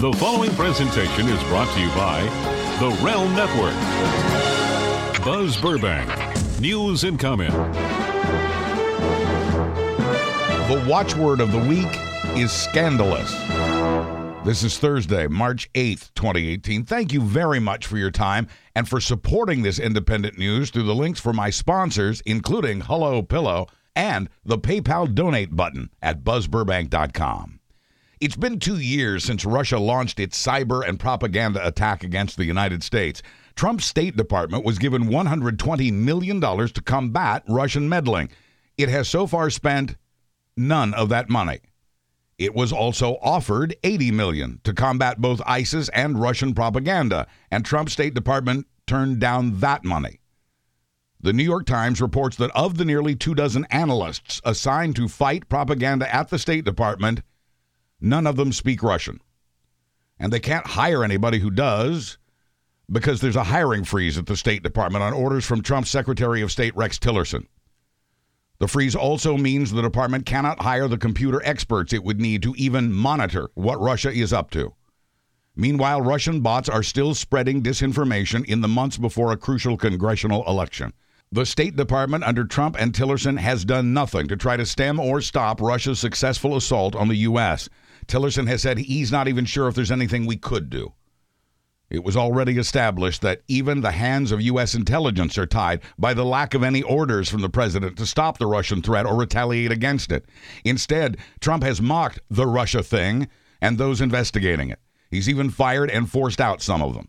[0.00, 2.22] The following presentation is brought to you by
[2.80, 3.74] the Realm Network.
[5.22, 6.08] Buzz Burbank,
[6.58, 7.52] news and comment.
[10.70, 11.86] The watchword of the week
[12.34, 13.30] is scandalous.
[14.42, 16.86] This is Thursday, March 8th, 2018.
[16.86, 20.94] Thank you very much for your time and for supporting this independent news through the
[20.94, 27.59] links for my sponsors, including Hello Pillow and the PayPal donate button at buzzburbank.com.
[28.20, 32.82] It's been two years since Russia launched its cyber and propaganda attack against the United
[32.82, 33.22] States.
[33.54, 38.28] Trump's State Department was given $120 million to combat Russian meddling.
[38.76, 39.96] It has so far spent
[40.54, 41.60] none of that money.
[42.36, 47.94] It was also offered 80 million to combat both ISIS and Russian propaganda, and Trump's
[47.94, 50.20] State Department turned down that money.
[51.22, 55.48] The New York Times reports that of the nearly two dozen analysts assigned to fight
[55.48, 57.22] propaganda at the State Department,
[58.00, 59.20] none of them speak Russian.
[60.18, 62.18] And they can't hire anybody who does
[62.90, 66.52] because there's a hiring freeze at the State Department on orders from Trump's Secretary of
[66.52, 67.46] State Rex Tillerson.
[68.58, 72.54] The freeze also means the department cannot hire the computer experts it would need to
[72.56, 74.74] even monitor what Russia is up to.
[75.56, 80.92] Meanwhile, Russian bots are still spreading disinformation in the months before a crucial congressional election.
[81.32, 85.20] The State Department under Trump and Tillerson has done nothing to try to stem or
[85.20, 87.68] stop Russia's successful assault on the U.S.
[88.10, 90.92] Tillerson has said he's not even sure if there's anything we could do.
[91.88, 94.74] It was already established that even the hands of U.S.
[94.74, 98.46] intelligence are tied by the lack of any orders from the president to stop the
[98.46, 100.26] Russian threat or retaliate against it.
[100.64, 103.28] Instead, Trump has mocked the Russia thing
[103.60, 104.78] and those investigating it.
[105.10, 107.08] He's even fired and forced out some of them.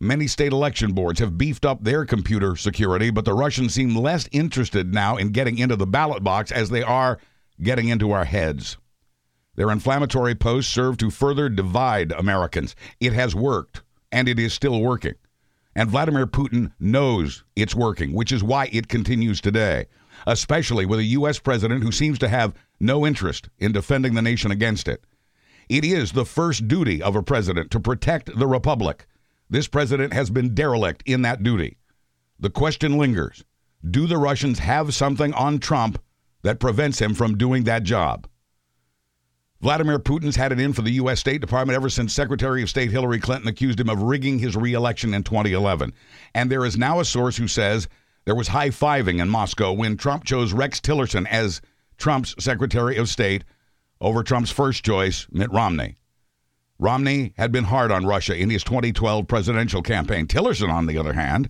[0.00, 4.28] Many state election boards have beefed up their computer security, but the Russians seem less
[4.32, 7.18] interested now in getting into the ballot box as they are
[7.62, 8.76] getting into our heads.
[9.56, 12.76] Their inflammatory posts serve to further divide Americans.
[13.00, 13.82] It has worked
[14.12, 15.14] and it is still working.
[15.74, 19.86] And Vladimir Putin knows it's working, which is why it continues today,
[20.26, 21.38] especially with a U.S.
[21.38, 25.04] president who seems to have no interest in defending the nation against it.
[25.68, 29.06] It is the first duty of a president to protect the republic.
[29.50, 31.76] This president has been derelict in that duty.
[32.38, 33.44] The question lingers
[33.88, 36.00] do the Russians have something on Trump
[36.42, 38.26] that prevents him from doing that job?
[39.60, 41.20] Vladimir Putin's had it in for the U.S.
[41.20, 45.14] State Department ever since Secretary of State Hillary Clinton accused him of rigging his reelection
[45.14, 45.92] in 2011.
[46.34, 47.88] And there is now a source who says
[48.26, 51.62] there was high fiving in Moscow when Trump chose Rex Tillerson as
[51.96, 53.44] Trump's Secretary of State
[54.00, 55.96] over Trump's first choice, Mitt Romney.
[56.78, 60.26] Romney had been hard on Russia in his 2012 presidential campaign.
[60.26, 61.48] Tillerson, on the other hand,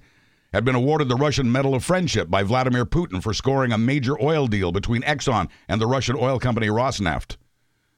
[0.53, 4.21] had been awarded the Russian Medal of Friendship by Vladimir Putin for scoring a major
[4.23, 7.37] oil deal between Exxon and the Russian oil company Rosneft.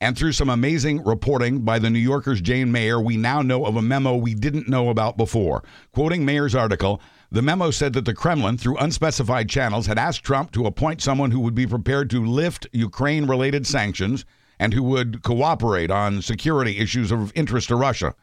[0.00, 3.74] And through some amazing reporting by the New Yorker's Jane Mayer, we now know of
[3.74, 5.64] a memo we didn't know about before.
[5.92, 10.52] Quoting Mayer's article, the memo said that the Kremlin, through unspecified channels, had asked Trump
[10.52, 14.24] to appoint someone who would be prepared to lift Ukraine related sanctions
[14.60, 18.14] and who would cooperate on security issues of interest to Russia.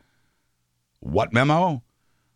[1.02, 1.84] What memo?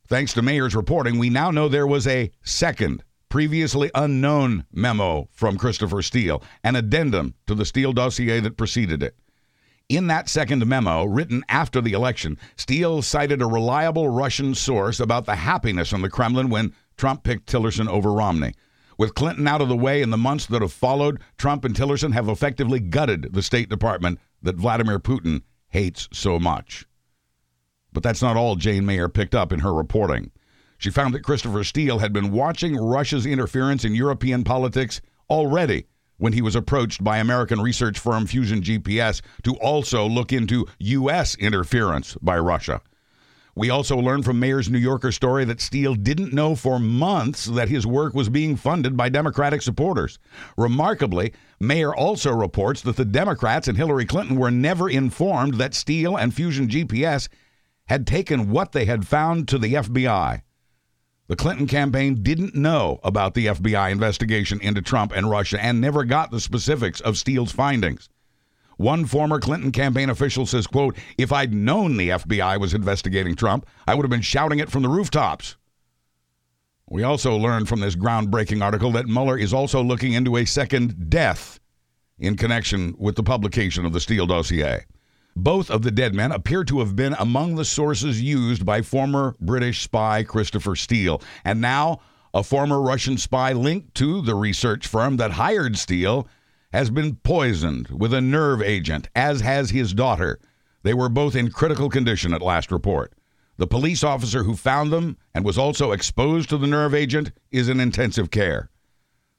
[0.05, 5.57] Thanks to Mayer's reporting, we now know there was a second, previously unknown memo from
[5.57, 9.15] Christopher Steele, an addendum to the Steele dossier that preceded it.
[9.89, 15.25] In that second memo, written after the election, Steele cited a reliable Russian source about
[15.25, 18.53] the happiness in the Kremlin when Trump picked Tillerson over Romney.
[18.99, 22.13] With Clinton out of the way in the months that have followed, Trump and Tillerson
[22.13, 26.85] have effectively gutted the State Department that Vladimir Putin hates so much.
[27.91, 30.29] But that's not all Jane Mayer picked up in her reporting.
[30.77, 35.01] She found that Christopher Steele had been watching Russia's interference in European politics
[35.31, 35.87] already
[36.19, 41.35] when he was approached by American research firm Fusion GPS to also look into U.S.
[41.35, 42.81] interference by Russia.
[43.55, 47.67] We also learned from Mayer's New Yorker story that Steele didn't know for months that
[47.67, 50.17] his work was being funded by Democratic supporters.
[50.57, 56.15] Remarkably, Mayer also reports that the Democrats and Hillary Clinton were never informed that Steele
[56.15, 57.27] and Fusion GPS
[57.87, 60.41] had taken what they had found to the FBI.
[61.29, 66.03] The Clinton campaign didn't know about the FBI investigation into Trump and Russia and never
[66.03, 68.09] got the specifics of Steele's findings.
[68.77, 73.67] One former Clinton campaign official says, quote, if I'd known the FBI was investigating Trump,
[73.87, 75.55] I would have been shouting it from the rooftops.
[76.89, 81.11] We also learned from this groundbreaking article that Mueller is also looking into a second
[81.11, 81.59] death
[82.17, 84.83] in connection with the publication of the Steele dossier.
[85.35, 89.35] Both of the dead men appear to have been among the sources used by former
[89.39, 91.21] British spy Christopher Steele.
[91.45, 91.99] And now,
[92.33, 96.27] a former Russian spy linked to the research firm that hired Steele
[96.71, 100.39] has been poisoned with a nerve agent, as has his daughter,
[100.83, 103.13] They were both in critical condition at last report.
[103.57, 107.67] The police officer who found them and was also exposed to the nerve agent is
[107.67, 108.69] in intensive care.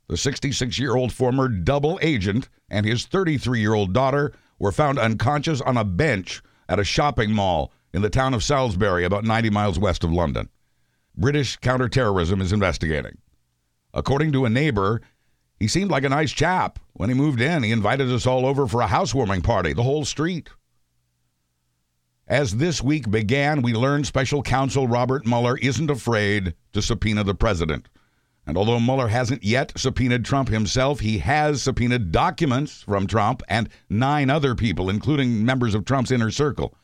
[0.09, 5.01] The 66 year old former double agent and his 33 year old daughter were found
[5.01, 9.51] unconscious on a bench at a shopping mall in the town of Salisbury, about 90
[9.51, 10.49] miles west of London.
[11.17, 13.19] British counterterrorism is investigating.
[13.93, 15.01] According to a neighbor,
[15.59, 16.79] he seemed like a nice chap.
[16.93, 20.05] When he moved in, he invited us all over for a housewarming party, the whole
[20.05, 20.51] street.
[22.29, 27.35] As this week began, we learned special counsel Robert Mueller isn't afraid to subpoena the
[27.35, 27.89] president.
[28.47, 33.69] And although Mueller hasn't yet subpoenaed Trump himself, he has subpoenaed documents from Trump and
[33.89, 36.75] nine other people, including members of Trump's inner circle.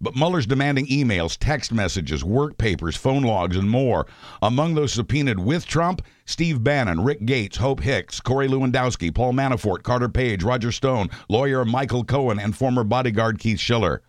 [0.00, 4.06] But Mueller's demanding emails, text messages, work papers, phone logs, and more.
[4.40, 9.82] Among those subpoenaed with Trump, Steve Bannon, Rick Gates, Hope Hicks, Corey Lewandowski, Paul Manafort,
[9.82, 14.02] Carter Page, Roger Stone, lawyer Michael Cohen, and former bodyguard Keith Schiller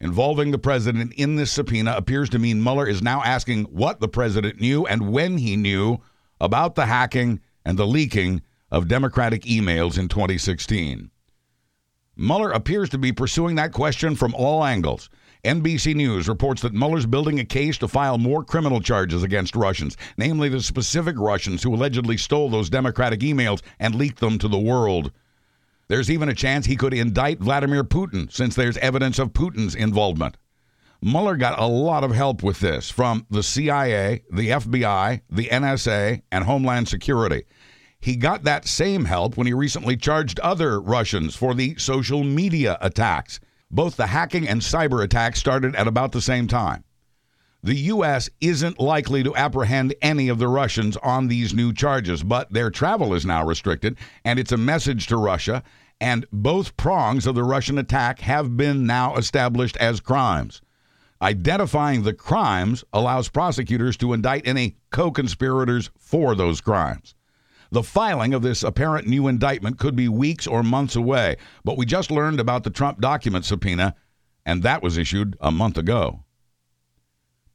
[0.00, 4.08] involving the president in this subpoena appears to mean Mueller is now asking what the
[4.08, 5.98] president knew and when he knew
[6.40, 11.10] about the hacking and the leaking of Democratic emails in 2016.
[12.16, 15.08] Mueller appears to be pursuing that question from all angles.
[15.44, 19.96] NBC News reports that Mueller's building a case to file more criminal charges against Russians,
[20.18, 24.58] namely the specific Russians who allegedly stole those Democratic emails and leaked them to the
[24.58, 25.12] world.
[25.90, 30.36] There's even a chance he could indict Vladimir Putin since there's evidence of Putin's involvement.
[31.02, 36.22] Mueller got a lot of help with this from the CIA, the FBI, the NSA,
[36.30, 37.42] and Homeland Security.
[37.98, 42.78] He got that same help when he recently charged other Russians for the social media
[42.80, 43.40] attacks.
[43.68, 46.84] Both the hacking and cyber attacks started at about the same time.
[47.62, 48.30] The U.S.
[48.40, 53.12] isn't likely to apprehend any of the Russians on these new charges, but their travel
[53.12, 55.62] is now restricted, and it's a message to Russia
[56.00, 60.62] and both prongs of the Russian attack have been now established as crimes.
[61.20, 67.14] Identifying the crimes allows prosecutors to indict any co conspirators for those crimes.
[67.70, 71.84] The filing of this apparent new indictment could be weeks or months away, but we
[71.84, 73.94] just learned about the Trump document subpoena,
[74.46, 76.24] and that was issued a month ago.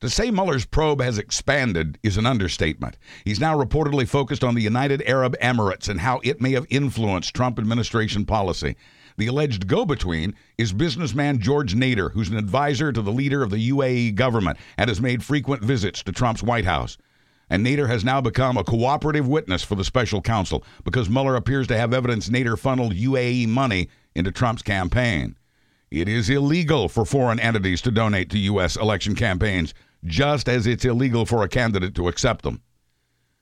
[0.02, 2.98] To say Mueller's probe has expanded is an understatement.
[3.24, 7.34] He's now reportedly focused on the United Arab Emirates and how it may have influenced
[7.34, 8.76] Trump administration policy.
[9.18, 13.52] The alleged go between is businessman George Nader, who's an advisor to the leader of
[13.52, 16.98] the UAE government and has made frequent visits to Trump's White House.
[17.50, 21.68] And Nader has now become a cooperative witness for the special counsel because Mueller appears
[21.68, 25.38] to have evidence Nader funneled UAE money into Trump's campaign.
[25.92, 28.76] It is illegal for foreign entities to donate to U.S.
[28.76, 29.74] election campaigns,
[30.06, 32.62] just as it's illegal for a candidate to accept them.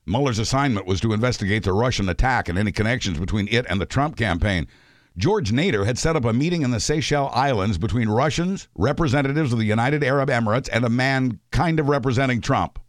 [0.05, 3.85] Mueller's assignment was to investigate the Russian attack and any connections between it and the
[3.85, 4.67] Trump campaign.
[5.15, 9.59] George Nader had set up a meeting in the Seychelles Islands between Russians, representatives of
[9.59, 12.79] the United Arab Emirates, and a man kind of representing Trump.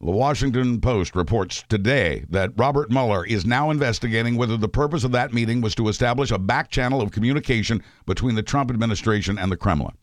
[0.00, 5.12] The Washington Post reports today that Robert Mueller is now investigating whether the purpose of
[5.12, 9.52] that meeting was to establish a back channel of communication between the Trump administration and
[9.52, 9.96] the Kremlin.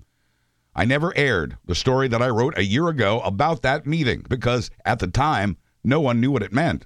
[0.75, 4.69] I never aired the story that I wrote a year ago about that meeting because
[4.85, 6.85] at the time, no one knew what it meant.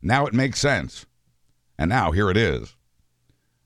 [0.00, 1.06] Now it makes sense.
[1.78, 2.76] And now here it is.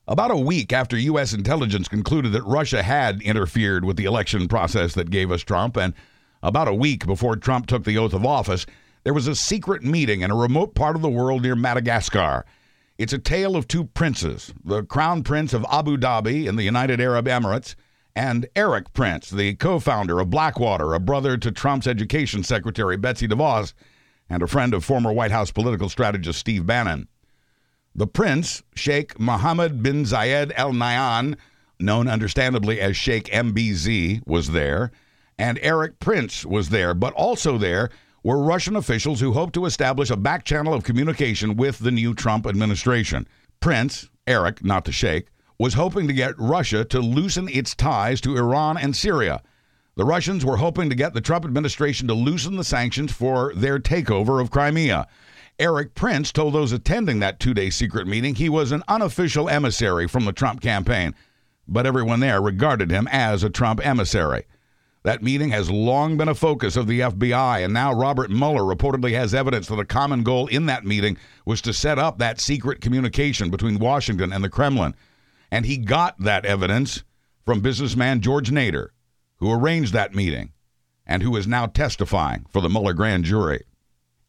[0.07, 1.33] About a week after U.S.
[1.33, 5.93] intelligence concluded that Russia had interfered with the election process that gave us Trump, and
[6.41, 8.65] about a week before Trump took the oath of office,
[9.03, 12.43] there was a secret meeting in a remote part of the world near Madagascar.
[12.97, 16.99] It's a tale of two princes the Crown Prince of Abu Dhabi in the United
[16.99, 17.75] Arab Emirates
[18.19, 23.29] and Erik Prince, the co founder of Blackwater, a brother to Trump's education secretary, Betsy
[23.29, 23.71] DeVos,
[24.29, 27.07] and a friend of former White House political strategist Steve Bannon.
[27.95, 31.37] The prince, Sheikh Mohammed bin Zayed Al Nahyan,
[31.79, 34.91] known understandably as Sheikh MBZ, was there,
[35.37, 37.89] and Erik Prince was there, but also there
[38.21, 42.13] were Russian officials who hoped to establish a back channel of communication with the new
[42.13, 43.25] Trump administration.
[43.61, 45.27] Prince, Erik, not the Sheikh,
[45.59, 49.41] was hoping to get Russia to loosen its ties to Iran and Syria.
[49.97, 53.77] The Russians were hoping to get the Trump administration to loosen the sanctions for their
[53.77, 55.05] takeover of Crimea.
[55.59, 60.07] Erik Prince told those attending that two day secret meeting he was an unofficial emissary
[60.07, 61.13] from the Trump campaign,
[61.67, 64.45] but everyone there regarded him as a Trump emissary.
[65.03, 69.11] That meeting has long been a focus of the FBI, and now Robert Mueller reportedly
[69.11, 72.79] has evidence that a common goal in that meeting was to set up that secret
[72.79, 74.93] communication between Washington and the Kremlin.
[75.51, 77.03] And he got that evidence
[77.45, 78.89] from businessman George Nader,
[79.37, 80.51] who arranged that meeting
[81.05, 83.63] and who is now testifying for the Mueller grand jury.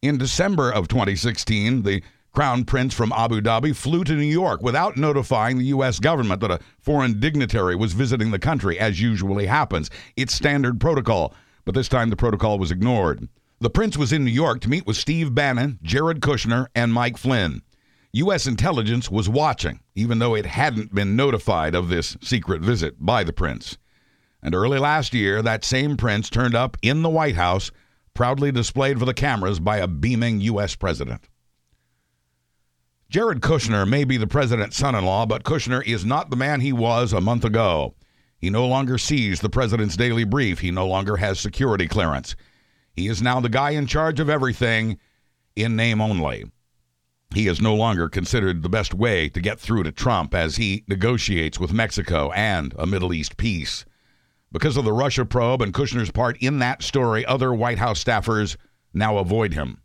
[0.01, 4.97] In December of 2016, the Crown Prince from Abu Dhabi flew to New York without
[4.97, 5.99] notifying the U.S.
[5.99, 9.91] government that a foreign dignitary was visiting the country, as usually happens.
[10.17, 11.35] It's standard protocol,
[11.65, 13.29] but this time the protocol was ignored.
[13.59, 17.19] The prince was in New York to meet with Steve Bannon, Jared Kushner, and Mike
[17.19, 17.63] Flynn.
[18.13, 18.47] U.S.
[18.47, 23.33] intelligence was watching, even though it hadn't been notified of this secret visit by the
[23.33, 23.79] prince.
[24.43, 27.71] And early last year, that same prince turned up in the White House,
[28.15, 30.75] proudly displayed for the cameras by a beaming U.S.
[30.75, 31.29] president.
[33.09, 36.61] Jared Kushner may be the president's son in law, but Kushner is not the man
[36.61, 37.95] he was a month ago.
[38.39, 40.61] He no longer sees the president's daily brief.
[40.61, 42.35] He no longer has security clearance.
[42.93, 44.99] He is now the guy in charge of everything
[45.55, 46.45] in name only.
[47.33, 50.85] He is no longer considered the best way to get through to Trump as he
[50.89, 53.85] negotiates with Mexico and a Middle East peace.
[54.51, 58.57] Because of the Russia probe and Kushner's part in that story, other White House staffers
[58.93, 59.81] now avoid him.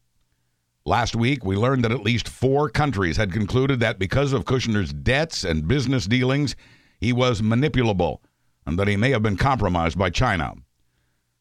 [0.87, 4.91] Last week, we learned that at least four countries had concluded that because of Kushner's
[4.91, 6.55] debts and business dealings,
[6.99, 8.19] he was manipulable
[8.65, 10.53] and that he may have been compromised by China.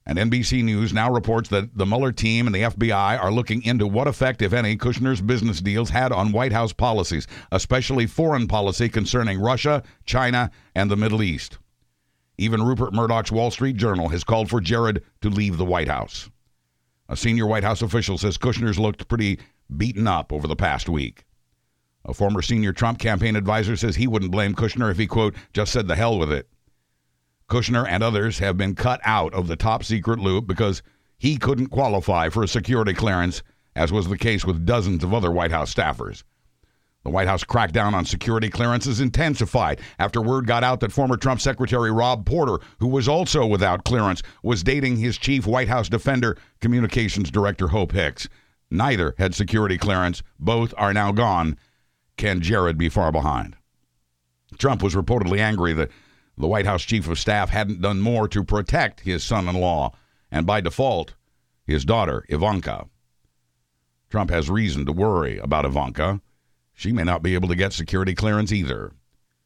[0.07, 3.87] And NBC News now reports that the Mueller team and the FBI are looking into
[3.87, 8.91] what effect, if any, Kushner's business deals had on White House policies, especially foreign policy
[8.91, 11.59] concerning Russia, China, and the Middle East.
[12.37, 16.29] Even Rupert Murdoch's Wall Street Journal has called for Jared to leave the White House.
[17.09, 19.39] A senior White House official says Kushner's looked pretty
[19.75, 21.25] beaten up over the past week.
[22.05, 25.73] A former senior Trump campaign advisor says he wouldn't blame Kushner if he, quote, just
[25.73, 26.49] said the hell with it.
[27.49, 30.83] Kushner and others have been cut out of the top secret loop because
[31.19, 33.43] he couldn't qualify for a security clearance,
[33.77, 36.25] as was the case with dozens of other White House staffers.
[37.05, 41.39] The White House crackdown on security clearances intensified after word got out that former Trump
[41.39, 46.39] Secretary Rob Porter, who was also without clearance, was dating his chief White House defender,
[46.61, 48.27] Communications Director Hope Hicks.
[48.71, 50.23] Neither had security clearance.
[50.39, 51.59] Both are now gone.
[52.17, 53.55] Can Jared be far behind?
[54.57, 55.91] Trump was reportedly angry that
[56.37, 59.93] the White House chief of staff hadn't done more to protect his son in law,
[60.31, 61.15] and by default,
[61.65, 62.87] his daughter, Ivanka.
[64.11, 66.21] Trump has reason to worry about Ivanka.
[66.75, 68.93] She may not be able to get security clearance either.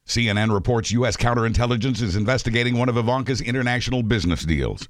[0.05, 1.15] CNN reports U.S.
[1.15, 4.87] counterintelligence is investigating one of Ivanka's international business deals.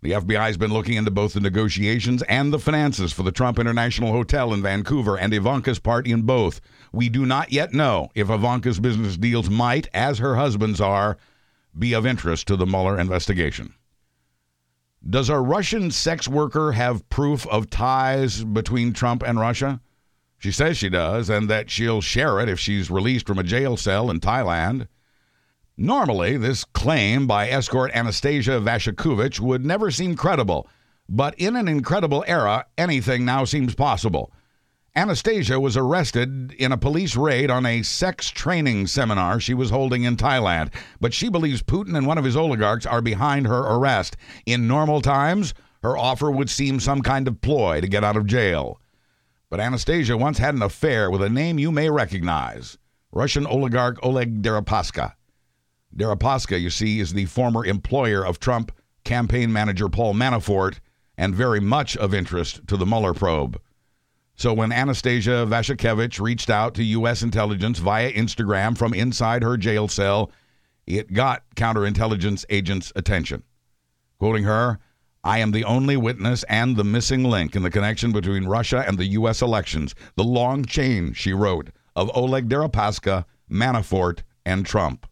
[0.00, 3.58] The FBI has been looking into both the negotiations and the finances for the Trump
[3.58, 6.60] International Hotel in Vancouver and Ivanka's part in both.
[6.92, 11.18] We do not yet know if Ivanka's business deals might, as her husband's are,
[11.76, 13.74] be of interest to the Mueller investigation.
[15.08, 19.80] Does a Russian sex worker have proof of ties between Trump and Russia?
[20.38, 23.76] She says she does, and that she'll share it if she's released from a jail
[23.76, 24.88] cell in Thailand.
[25.76, 30.68] Normally, this claim by escort Anastasia Vashukevich would never seem credible,
[31.08, 34.32] but in an incredible era, anything now seems possible.
[34.94, 40.04] Anastasia was arrested in a police raid on a sex training seminar she was holding
[40.04, 40.70] in Thailand,
[41.00, 44.18] but she believes Putin and one of his oligarchs are behind her arrest.
[44.44, 48.26] In normal times, her offer would seem some kind of ploy to get out of
[48.26, 48.82] jail.
[49.48, 52.76] But Anastasia once had an affair with a name you may recognize
[53.12, 55.14] Russian oligarch Oleg Deripaska.
[55.96, 58.70] Deripaska, you see, is the former employer of Trump
[59.04, 60.80] campaign manager Paul Manafort
[61.16, 63.58] and very much of interest to the Mueller probe.
[64.34, 67.22] So when Anastasia Vashkevich reached out to U.S.
[67.22, 70.30] intelligence via Instagram from inside her jail cell,
[70.86, 73.42] it got counterintelligence agents' attention.
[74.18, 74.78] Quoting her,
[75.24, 78.98] I am the only witness and the missing link in the connection between Russia and
[78.98, 79.42] the U.S.
[79.42, 79.94] elections.
[80.16, 85.06] The long chain, she wrote, of Oleg Deripaska, Manafort, and Trump.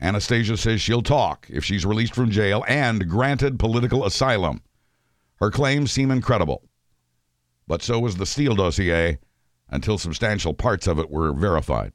[0.00, 4.62] Anastasia says she'll talk if she's released from jail and granted political asylum.
[5.36, 6.62] Her claims seem incredible.
[7.70, 9.20] But so was the Steele dossier
[9.68, 11.92] until substantial parts of it were verified.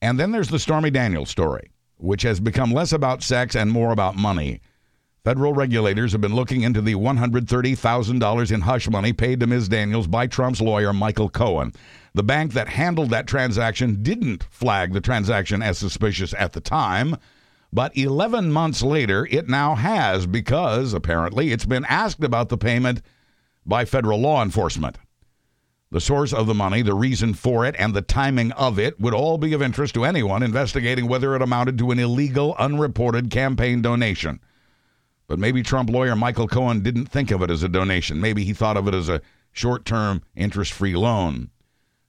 [0.00, 3.92] And then there's the Stormy Daniels story, which has become less about sex and more
[3.92, 4.62] about money.
[5.24, 9.68] Federal regulators have been looking into the $130,000 in hush money paid to Ms.
[9.68, 11.74] Daniels by Trump's lawyer, Michael Cohen.
[12.14, 17.18] The bank that handled that transaction didn't flag the transaction as suspicious at the time,
[17.74, 23.02] but 11 months later, it now has because apparently it's been asked about the payment
[23.64, 24.98] by federal law enforcement.
[25.90, 29.12] The source of the money, the reason for it, and the timing of it would
[29.12, 33.82] all be of interest to anyone investigating whether it amounted to an illegal, unreported campaign
[33.82, 34.40] donation.
[35.28, 38.20] But maybe Trump lawyer Michael Cohen didn't think of it as a donation.
[38.20, 39.20] Maybe he thought of it as a
[39.52, 41.50] short term, interest free loan.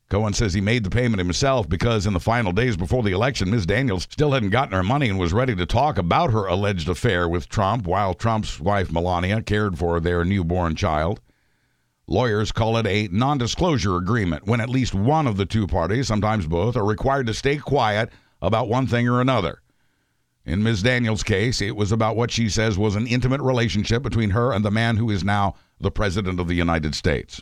[0.10, 3.50] Cohen says he made the payment himself because in the final days before the election,
[3.50, 3.65] Ms.
[3.65, 7.27] Daniels still hadn't gotten her money and was ready to talk about her alleged affair
[7.27, 11.19] with Trump while Trump's wife Melania cared for their newborn child.
[12.07, 16.07] Lawyers call it a non disclosure agreement when at least one of the two parties,
[16.07, 18.10] sometimes both, are required to stay quiet
[18.41, 19.62] about one thing or another.
[20.45, 20.83] In Ms.
[20.83, 24.65] Daniels' case, it was about what she says was an intimate relationship between her and
[24.65, 27.41] the man who is now the President of the United States.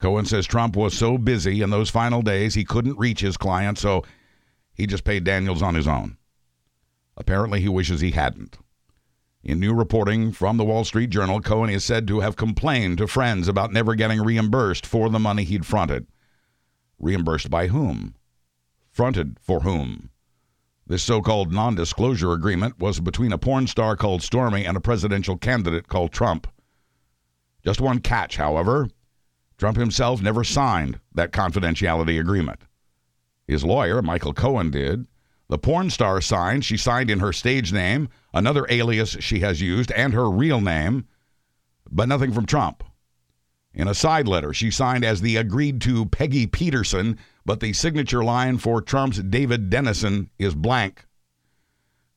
[0.00, 3.78] Cohen says Trump was so busy in those final days he couldn't reach his client,
[3.78, 4.04] so
[4.74, 6.16] he just paid Daniels on his own.
[7.16, 8.58] Apparently, he wishes he hadn't.
[9.42, 13.06] In new reporting from the Wall Street Journal, Cohen is said to have complained to
[13.06, 16.06] friends about never getting reimbursed for the money he'd fronted.
[16.98, 18.14] Reimbursed by whom?
[18.90, 20.10] Fronted for whom?
[20.86, 24.80] This so called non disclosure agreement was between a porn star called Stormy and a
[24.80, 26.46] presidential candidate called Trump.
[27.62, 28.88] Just one catch, however
[29.58, 32.60] Trump himself never signed that confidentiality agreement.
[33.46, 35.06] His lawyer, Michael Cohen, did.
[35.48, 36.64] The porn star signed.
[36.64, 41.06] She signed in her stage name, another alias she has used, and her real name,
[41.90, 42.84] but nothing from Trump.
[43.72, 48.24] In a side letter, she signed as the agreed to Peggy Peterson, but the signature
[48.24, 51.06] line for Trump's David Dennison is blank.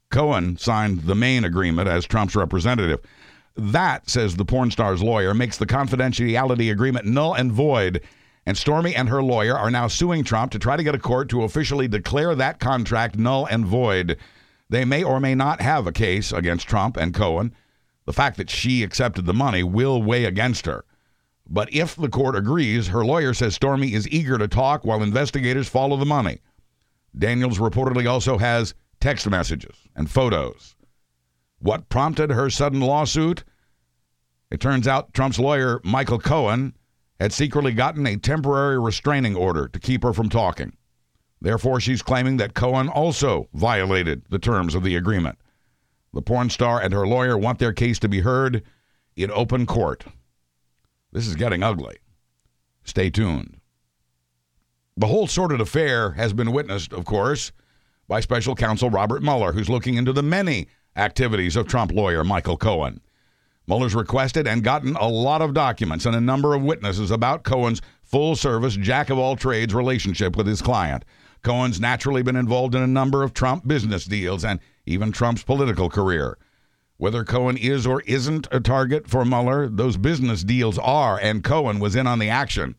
[0.09, 2.99] Cohen signed the main agreement as Trump's representative.
[3.55, 8.01] That, says the porn star's lawyer, makes the confidentiality agreement null and void.
[8.45, 11.29] And Stormy and her lawyer are now suing Trump to try to get a court
[11.29, 14.17] to officially declare that contract null and void.
[14.69, 17.53] They may or may not have a case against Trump and Cohen.
[18.05, 20.85] The fact that she accepted the money will weigh against her.
[21.47, 25.67] But if the court agrees, her lawyer says Stormy is eager to talk while investigators
[25.67, 26.39] follow the money.
[27.17, 30.75] Daniels reportedly also has text messages and photos.
[31.59, 33.43] What prompted her sudden lawsuit?
[34.49, 36.73] It turns out Trump's lawyer, Michael Cohen,
[37.21, 40.75] had secretly gotten a temporary restraining order to keep her from talking.
[41.39, 45.37] Therefore, she's claiming that Cohen also violated the terms of the agreement.
[46.13, 48.63] The porn star and her lawyer want their case to be heard
[49.15, 50.03] in open court.
[51.11, 51.97] This is getting ugly.
[52.83, 53.57] Stay tuned.
[54.97, 57.51] The whole sordid affair has been witnessed, of course,
[58.07, 62.57] by special counsel Robert Mueller, who's looking into the many activities of Trump lawyer Michael
[62.57, 62.99] Cohen.
[63.67, 67.81] Mueller's requested and gotten a lot of documents and a number of witnesses about Cohen's
[68.01, 71.05] full service, jack of all trades relationship with his client.
[71.43, 75.89] Cohen's naturally been involved in a number of Trump business deals and even Trump's political
[75.89, 76.37] career.
[76.97, 81.79] Whether Cohen is or isn't a target for Mueller, those business deals are, and Cohen
[81.79, 82.75] was in on the action.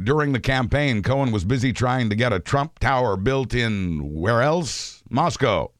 [0.00, 4.42] During the campaign, Cohen was busy trying to get a Trump Tower built in where
[4.42, 5.02] else?
[5.10, 5.72] Moscow.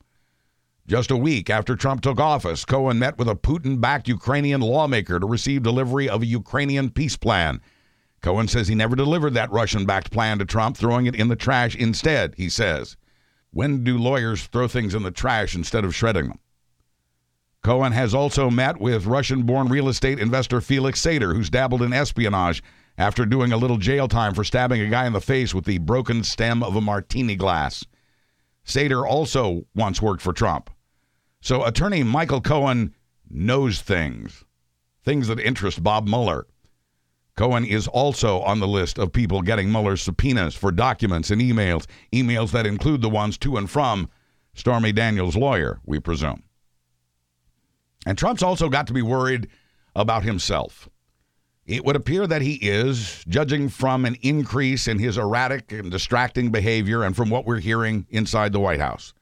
[0.89, 5.21] Just a week after Trump took office, Cohen met with a Putin backed Ukrainian lawmaker
[5.21, 7.61] to receive delivery of a Ukrainian peace plan.
[8.23, 11.37] Cohen says he never delivered that Russian backed plan to Trump, throwing it in the
[11.37, 12.97] trash instead, he says.
[13.51, 16.39] When do lawyers throw things in the trash instead of shredding them?
[17.63, 21.93] Cohen has also met with Russian born real estate investor Felix Sater, who's dabbled in
[21.93, 22.63] espionage
[22.97, 25.77] after doing a little jail time for stabbing a guy in the face with the
[25.77, 27.85] broken stem of a martini glass.
[28.65, 30.71] Sater also once worked for Trump.
[31.41, 32.95] So attorney Michael Cohen
[33.31, 34.45] knows things,
[35.05, 36.47] things that interest Bob Mueller.
[37.37, 41.87] Cohen is also on the list of people getting Mueller's subpoenas for documents and emails,
[42.13, 44.09] emails that include the ones to and from
[44.55, 46.43] Stormy Daniels' lawyer, we presume.
[48.05, 49.49] And Trump's also got to be worried
[49.95, 50.89] about himself.
[51.65, 56.51] It would appear that he is, judging from an increase in his erratic and distracting
[56.51, 59.13] behavior and from what we're hearing inside the White House.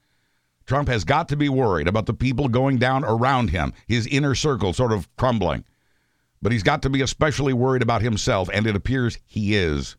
[0.66, 4.35] Trump has got to be worried about the people going down around him, his inner
[4.35, 5.64] circle sort of crumbling.
[6.42, 9.96] But he's got to be especially worried about himself, and it appears he is.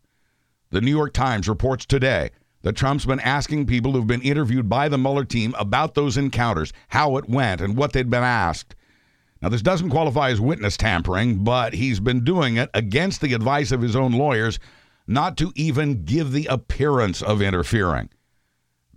[0.69, 2.31] The New York Times reports today
[2.63, 6.73] that Trump's been asking people who've been interviewed by the Mueller team about those encounters,
[6.89, 8.75] how it went, and what they'd been asked.
[9.41, 13.71] Now, this doesn't qualify as witness tampering, but he's been doing it against the advice
[13.71, 14.59] of his own lawyers
[15.07, 18.09] not to even give the appearance of interfering.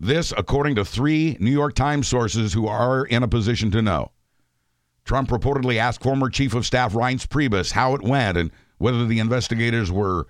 [0.00, 4.10] This, according to three New York Times sources who are in a position to know.
[5.04, 9.18] Trump reportedly asked former Chief of Staff Reince Priebus how it went and whether the
[9.18, 10.26] investigators were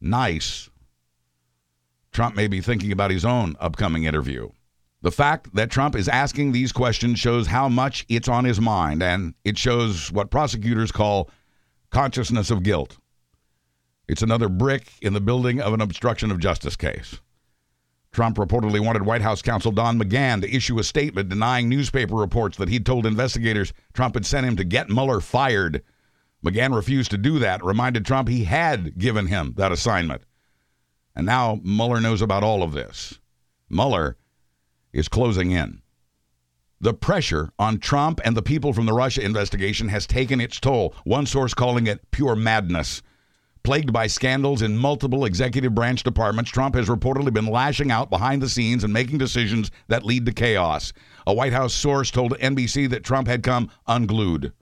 [0.00, 0.68] nice
[2.12, 4.50] Trump may be thinking about his own upcoming interview.
[5.00, 9.02] The fact that Trump is asking these questions shows how much it's on his mind,
[9.02, 11.30] and it shows what prosecutors call
[11.90, 12.98] consciousness of guilt.
[14.06, 17.20] It's another brick in the building of an obstruction of justice case.
[18.12, 22.58] Trump reportedly wanted White House counsel Don McGahn to issue a statement denying newspaper reports
[22.58, 25.82] that he'd told investigators Trump had sent him to get Mueller fired.
[26.44, 30.22] McGahn refused to do that, reminded Trump he had given him that assignment.
[31.16, 33.18] And now Mueller knows about all of this.
[33.70, 34.16] Mueller
[34.92, 35.80] is closing in.
[36.82, 40.94] The pressure on Trump and the people from the Russia investigation has taken its toll,
[41.04, 43.02] one source calling it pure madness.
[43.64, 48.42] Plagued by scandals in multiple executive branch departments, Trump has reportedly been lashing out behind
[48.42, 50.92] the scenes and making decisions that lead to chaos.
[51.28, 54.52] A White House source told NBC that Trump had come unglued.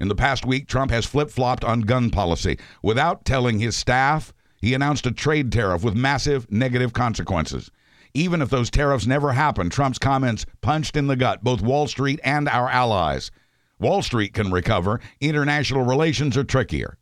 [0.00, 2.58] In the past week, Trump has flip flopped on gun policy.
[2.82, 7.70] Without telling his staff, he announced a trade tariff with massive negative consequences.
[8.14, 12.18] Even if those tariffs never happen, Trump's comments punched in the gut both Wall Street
[12.24, 13.30] and our allies.
[13.78, 16.98] Wall Street can recover, international relations are trickier.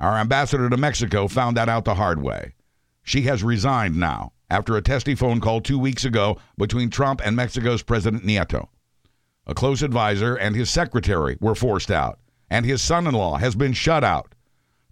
[0.00, 2.54] Our ambassador to Mexico found that out the hard way.
[3.02, 7.34] She has resigned now after a testy phone call two weeks ago between Trump and
[7.34, 8.68] Mexico's President Nieto.
[9.46, 12.18] A close advisor and his secretary were forced out,
[12.50, 14.34] and his son in law has been shut out.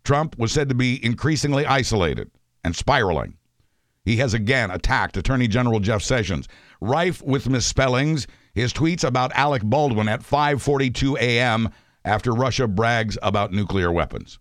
[0.04, 2.30] Trump was said to be increasingly isolated
[2.62, 3.36] and spiraling.
[4.04, 6.46] He has again attacked Attorney General Jeff Sessions,
[6.80, 8.26] rife with misspellings.
[8.54, 11.70] His tweets about Alec Baldwin at 5:42 a.m.
[12.04, 14.38] after Russia brags about nuclear weapons.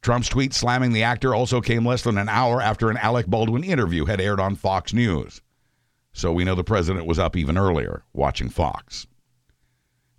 [0.00, 3.64] Trump's tweet slamming the actor also came less than an hour after an Alec Baldwin
[3.64, 5.42] interview had aired on Fox News.
[6.12, 9.06] So we know the president was up even earlier watching Fox.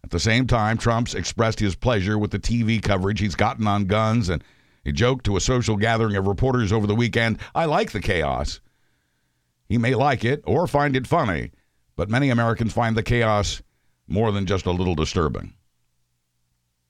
[0.04, 3.86] At the same time, Trump's expressed his pleasure with the TV coverage he's gotten on
[3.86, 4.44] guns and
[4.84, 8.62] he joked to a social gathering of reporters over the weekend, I like the chaos.
[9.68, 11.52] He may like it or find it funny,
[11.96, 13.62] but many Americans find the chaos
[14.08, 15.54] more than just a little disturbing.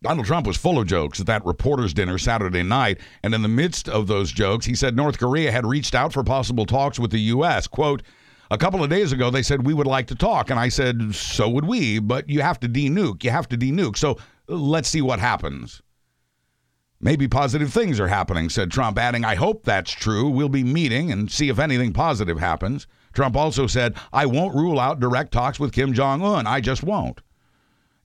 [0.01, 3.49] Donald Trump was full of jokes at that reporters' dinner Saturday night, and in the
[3.49, 7.11] midst of those jokes, he said North Korea had reached out for possible talks with
[7.11, 7.67] the U.S.
[7.67, 8.01] Quote,
[8.49, 11.13] a couple of days ago, they said we would like to talk, and I said,
[11.13, 13.23] so would we, but you have to denuke.
[13.25, 13.97] You have to denuke.
[13.97, 15.81] So let's see what happens.
[17.01, 20.29] Maybe positive things are happening, said Trump, adding, I hope that's true.
[20.29, 22.87] We'll be meeting and see if anything positive happens.
[23.13, 26.47] Trump also said, I won't rule out direct talks with Kim Jong un.
[26.47, 27.21] I just won't.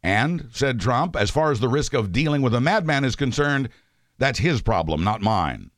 [0.05, 3.71] And, said Trump, as far as the risk of dealing with a madman is concerned,
[4.19, 5.71] that's his problem, not mine.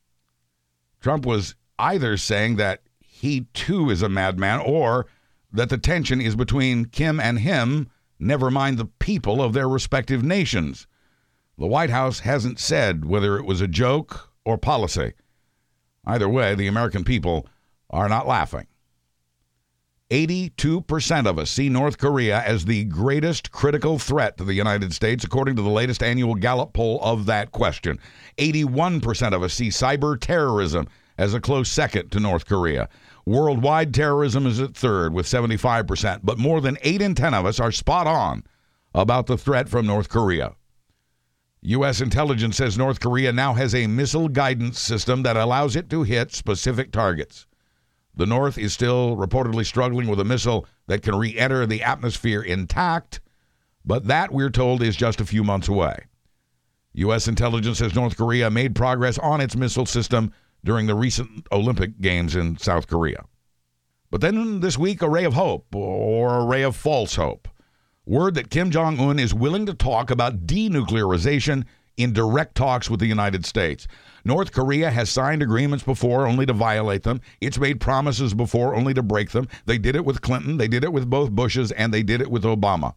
[1.01, 5.07] Trump was either saying that he too is a madman or
[5.53, 10.25] that the tension is between Kim and him, never mind the people of their respective
[10.25, 10.89] nations.
[11.57, 15.13] The White House hasn't said whether it was a joke or policy.
[16.05, 17.47] Either way, the American people
[17.91, 18.67] are not laughing.
[20.11, 25.25] 82% of us see North Korea as the greatest critical threat to the United States,
[25.25, 27.99] according to the latest annual Gallup poll of that question.
[28.39, 30.87] 81% of us see cyber terrorism
[31.19, 32.89] as a close second to North Korea.
[33.25, 37.59] Worldwide terrorism is at third with 75%, but more than 8 in 10 of us
[37.59, 38.45] are spot on
[38.95, 40.55] about the threat from North Korea.
[41.63, 42.01] U.S.
[42.01, 46.33] intelligence says North Korea now has a missile guidance system that allows it to hit
[46.33, 47.47] specific targets.
[48.17, 52.43] The North is still reportedly struggling with a missile that can re enter the atmosphere
[52.43, 53.21] intact,
[53.85, 56.07] but that, we're told, is just a few months away.
[56.95, 57.29] U.S.
[57.29, 60.33] intelligence says North Korea made progress on its missile system
[60.65, 63.25] during the recent Olympic Games in South Korea.
[64.11, 67.49] But then this week, a ray of hope, or a ray of false hope.
[68.07, 71.65] Word that Kim Jong un is willing to talk about denuclearization
[71.97, 73.87] in direct talks with the United States.
[74.27, 77.21] North Korea has signed agreements before only to violate them.
[77.41, 79.47] It's made promises before only to break them.
[79.67, 82.29] They did it with Clinton, they did it with both Bushes, and they did it
[82.29, 82.97] with Obama.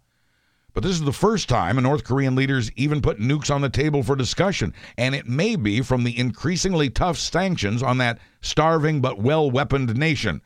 [0.73, 3.69] But this is the first time a North Korean leaders even put nukes on the
[3.69, 8.99] table for discussion, and it may be from the increasingly tough sanctions on that starving
[8.99, 10.41] but well weaponed nation.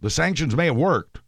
[0.00, 1.20] The sanctions may have worked.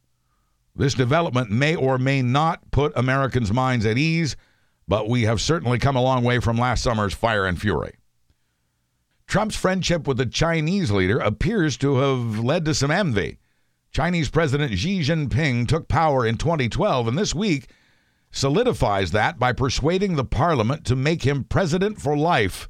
[0.75, 4.35] This development may or may not put Americans' minds at ease,
[4.89, 7.93] but we have certainly come a long way from last summer's fire and fury.
[9.31, 13.39] Trump's friendship with the Chinese leader appears to have led to some envy.
[13.93, 17.69] Chinese President Xi Jinping took power in 2012, and this week
[18.33, 22.69] solidifies that by persuading the parliament to make him president for life.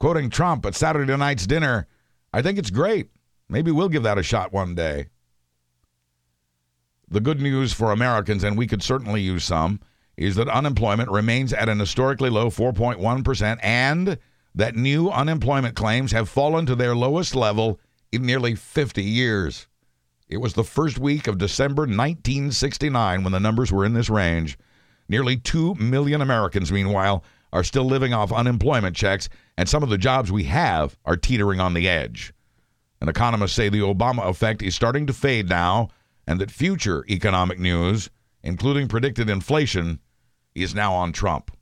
[0.00, 1.86] Quoting Trump at Saturday night's dinner,
[2.32, 3.10] I think it's great.
[3.48, 5.06] Maybe we'll give that a shot one day.
[7.08, 9.78] The good news for Americans, and we could certainly use some,
[10.16, 14.18] is that unemployment remains at an historically low 4.1% and
[14.56, 17.78] that new unemployment claims have fallen to their lowest level
[18.10, 19.68] in nearly 50 years.
[20.28, 24.58] It was the first week of December 1969 when the numbers were in this range.
[25.08, 29.98] Nearly 2 million Americans, meanwhile, are still living off unemployment checks, and some of the
[29.98, 32.32] jobs we have are teetering on the edge.
[33.00, 35.90] And economists say the Obama effect is starting to fade now,
[36.26, 38.10] and that future economic news,
[38.42, 40.00] including predicted inflation,
[40.54, 41.55] is now on Trump.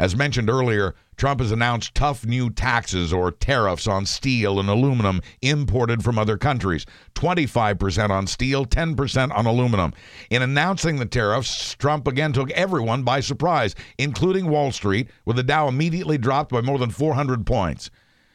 [0.00, 5.20] As mentioned earlier, Trump has announced tough new taxes or tariffs on steel and aluminum
[5.42, 9.92] imported from other countries 25% on steel, 10% on aluminum.
[10.30, 15.42] In announcing the tariffs, Trump again took everyone by surprise, including Wall Street, with the
[15.42, 17.90] Dow immediately dropped by more than 400 points.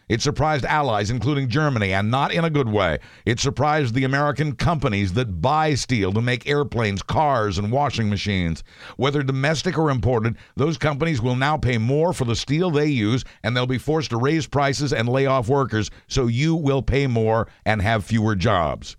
[0.10, 3.00] It surprised allies, including Germany, and not in a good way.
[3.26, 8.64] It surprised the American companies that buy steel to make airplanes, cars, and washing machines.
[8.98, 13.24] Whether domestic or imported, those companies will now pay more for the steel they use,
[13.44, 17.08] and they'll be forced to raise prices and lay off workers, so you will pay
[17.08, 18.98] more and have fewer jobs.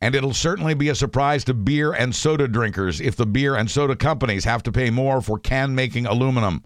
[0.00, 3.68] And it'll certainly be a surprise to beer and soda drinkers if the beer and
[3.68, 6.62] soda companies have to pay more for can making aluminum.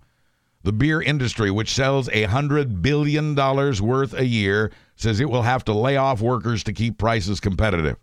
[0.65, 5.65] The beer industry, which sells a $100 billion worth a year, says it will have
[5.65, 7.97] to lay off workers to keep prices competitive.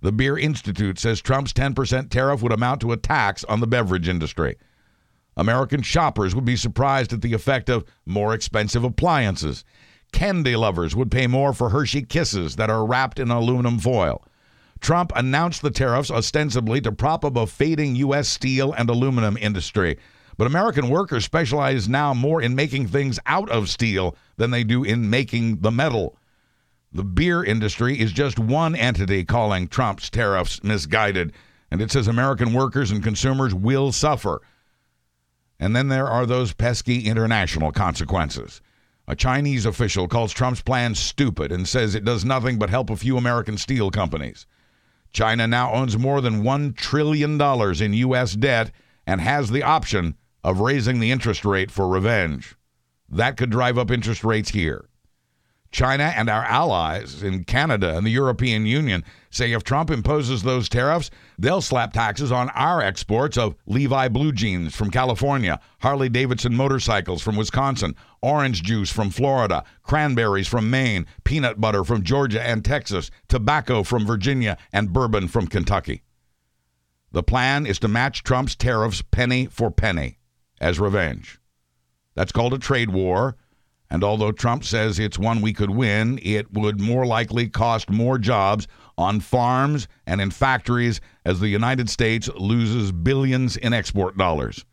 [0.00, 4.08] The Beer Institute says Trump's 10% tariff would amount to a tax on the beverage
[4.08, 4.56] industry.
[5.36, 9.64] American shoppers would be surprised at the effect of more expensive appliances.
[10.12, 14.24] Candy lovers would pay more for Hershey Kisses that are wrapped in aluminum foil.
[14.80, 18.28] Trump announced the tariffs ostensibly to prop up a fading U.S.
[18.28, 19.96] steel and aluminum industry.
[20.36, 24.82] But American workers specialize now more in making things out of steel than they do
[24.82, 26.16] in making the metal.
[26.92, 31.32] The beer industry is just one entity calling Trump's tariffs misguided,
[31.70, 34.42] and it says American workers and consumers will suffer.
[35.58, 38.60] And then there are those pesky international consequences.
[39.08, 42.96] A Chinese official calls Trump's plan stupid and says it does nothing but help a
[42.96, 44.46] few American steel companies.
[45.12, 47.40] China now owns more than $1 trillion
[47.82, 48.34] in U.S.
[48.34, 48.70] debt
[49.06, 52.56] and has the option of raising the interest rate for revenge.
[53.08, 54.88] That could drive up interest rates here.
[55.72, 60.68] China and our allies in Canada and the European Union say if Trump imposes those
[60.68, 66.54] tariffs, they'll slap taxes on our exports of Levi blue jeans from California, Harley Davidson
[66.54, 72.62] motorcycles from Wisconsin, orange juice from Florida, cranberries from Maine, peanut butter from Georgia and
[72.62, 76.02] Texas, tobacco from Virginia, and bourbon from Kentucky.
[77.12, 80.18] The plan is to match Trump's tariffs penny for penny
[80.62, 81.38] as revenge.
[82.14, 83.36] That's called a trade war.
[83.90, 88.16] And although Trump says it's one we could win, it would more likely cost more
[88.16, 94.64] jobs on farms and in factories as the United States loses billions in export dollars.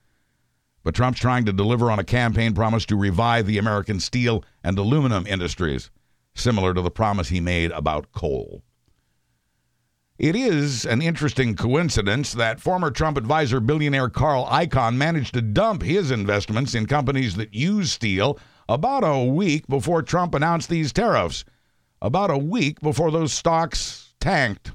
[0.83, 4.79] But Trump's trying to deliver on a campaign promise to revive the American steel and
[4.79, 5.91] aluminum industries,
[6.33, 8.63] similar to the promise he made about coal.
[10.19, 15.81] It is an interesting coincidence that former Trump advisor billionaire Carl Icahn managed to dump
[15.81, 21.45] his investments in companies that use steel about a week before Trump announced these tariffs,
[22.01, 24.73] about a week before those stocks tanked.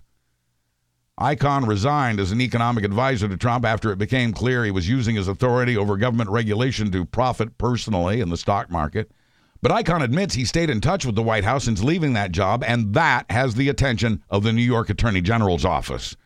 [1.20, 5.14] Icahn resigned as an economic advisor to Trump after it became clear he was using
[5.14, 9.12] his authority over government regulation to profit personally in the stock market.
[9.64, 12.62] But Icahn admits he stayed in touch with the White House since leaving that job,
[12.62, 16.16] and that has the attention of the New York Attorney General's office.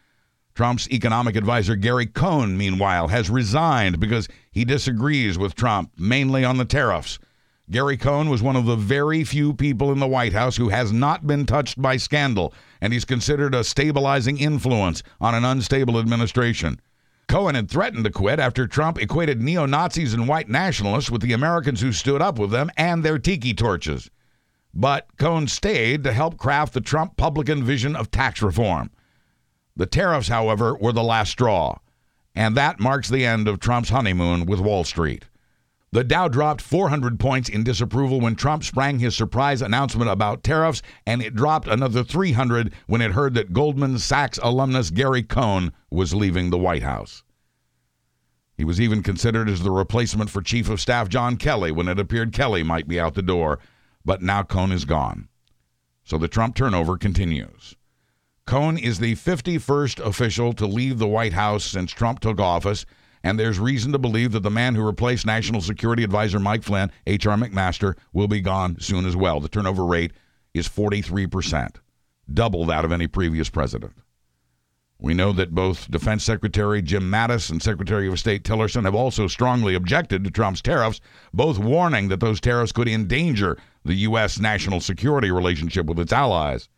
[0.57, 6.57] Trump's economic advisor Gary Cohn, meanwhile, has resigned because he disagrees with Trump, mainly on
[6.57, 7.21] the tariffs.
[7.71, 10.91] Gary Cohn was one of the very few people in the White House who has
[10.91, 16.81] not been touched by scandal, and he's considered a stabilizing influence on an unstable administration.
[17.29, 21.35] Cohn had threatened to quit after Trump equated neo Nazis and white nationalists with the
[21.35, 24.11] Americans who stood up with them and their tiki torches.
[24.73, 28.91] But Cohn stayed to help craft the Trump publican vision of tax reform.
[29.77, 31.79] The tariffs, however, were the last straw,
[32.35, 35.27] and that marks the end of Trump's honeymoon with Wall Street.
[35.91, 40.83] The Dow dropped 400 points in disapproval when Trump sprang his surprise announcement about tariffs,
[41.07, 46.15] and it dropped another 300 when it heard that Goldman Sachs alumnus Gary Cohn was
[46.15, 47.23] leaving the White House.
[48.59, 51.99] He was even considered as the replacement for Chief of Staff John Kelly when it
[51.99, 53.59] appeared Kelly might be out the door,
[54.05, 55.29] but now Cohn is gone.
[56.05, 57.77] So the Trump turnover continues.
[58.47, 62.85] Cohn is the 51st official to leave the White House since Trump took office,
[63.29, 66.91] and there's reason to believe that the man who replaced National Security Advisor Mike Flynn,
[67.07, 67.37] H.R.
[67.37, 69.39] McMaster, will be gone soon as well.
[69.39, 70.13] The turnover rate
[70.55, 71.77] is 43%,
[72.33, 73.93] double that of any previous president.
[74.99, 79.27] We know that both Defense Secretary Jim Mattis and Secretary of State Tillerson have also
[79.27, 81.03] strongly objected to Trump's tariffs,
[81.35, 84.41] both warning that those tariffs could endanger the U.S.
[84.41, 86.71] national security relationship with its allies.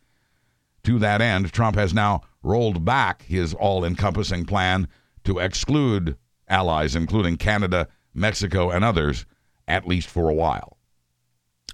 [0.83, 4.89] To that end, Trump has now rolled back his all encompassing plan
[5.23, 6.17] to exclude
[6.51, 9.25] allies, including Canada, Mexico, and others,
[9.67, 10.77] at least for a while.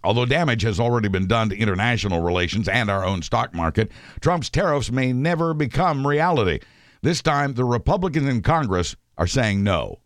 [0.05, 4.51] Although damage has already been done to international relations and our own stock market, Trump's
[4.51, 6.61] tariffs may never become reality.
[7.03, 10.01] This time, the Republicans in Congress are saying no.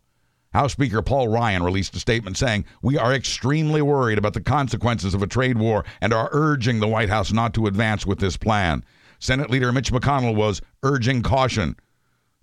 [0.53, 5.13] House Speaker Paul Ryan released a statement saying, We are extremely worried about the consequences
[5.13, 8.37] of a trade war and are urging the White House not to advance with this
[8.37, 8.83] plan.
[9.19, 11.75] Senate Leader Mitch McConnell was urging caution.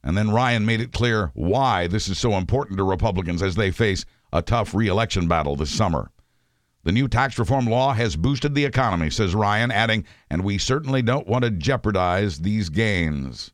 [0.03, 3.71] And then Ryan made it clear why this is so important to Republicans as they
[3.71, 6.11] face a tough reelection battle this summer.
[6.85, 11.03] The new tax reform law has boosted the economy, says Ryan, adding, and we certainly
[11.03, 13.53] don't want to jeopardize these gains.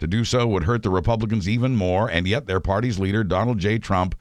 [0.00, 3.58] To do so would hurt the Republicans even more, and yet their party's leader, Donald
[3.58, 3.78] J.
[3.78, 4.14] Trump,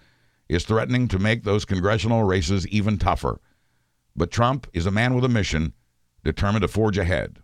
[0.47, 3.41] is threatening to make those congressional races even tougher.
[4.15, 5.73] But Trump is a man with a mission,
[6.23, 7.39] determined to forge ahead.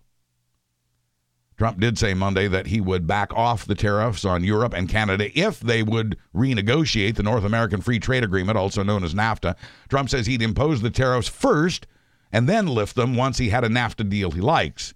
[1.60, 5.30] Trump did say Monday that he would back off the tariffs on Europe and Canada
[5.38, 9.58] if they would renegotiate the North American Free Trade Agreement, also known as NAFTA.
[9.90, 11.86] Trump says he'd impose the tariffs first
[12.32, 14.94] and then lift them once he had a NAFTA deal he likes.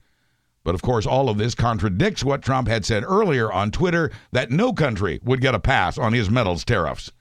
[0.64, 4.50] But of course, all of this contradicts what Trump had said earlier on Twitter that
[4.50, 7.12] no country would get a pass on his metals tariffs.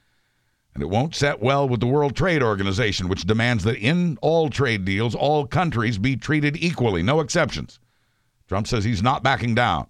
[0.72, 4.50] And it won't set well with the World Trade Organization, which demands that in all
[4.50, 7.80] trade deals, all countries be treated equally, no exceptions.
[8.48, 9.86] Trump says he's not backing down.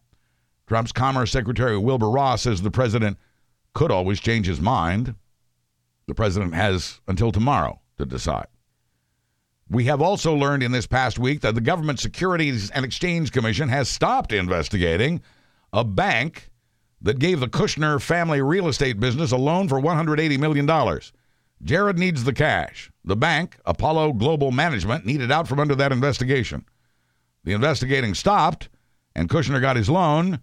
[0.67, 3.19] Trump's Commerce Secretary Wilbur Ross says the president
[3.75, 5.15] could always change his mind.
[6.07, 8.47] The president has until tomorrow to decide.
[9.69, 13.69] We have also learned in this past week that the Government Securities and Exchange Commission
[13.69, 15.23] has stopped investigating
[15.73, 16.51] a bank
[17.01, 21.01] that gave the Kushner family real estate business a loan for $180 million.
[21.63, 22.91] Jared needs the cash.
[23.05, 26.65] The bank, Apollo Global Management, needed out from under that investigation.
[27.45, 28.69] The investigating stopped,
[29.15, 30.41] and Kushner got his loan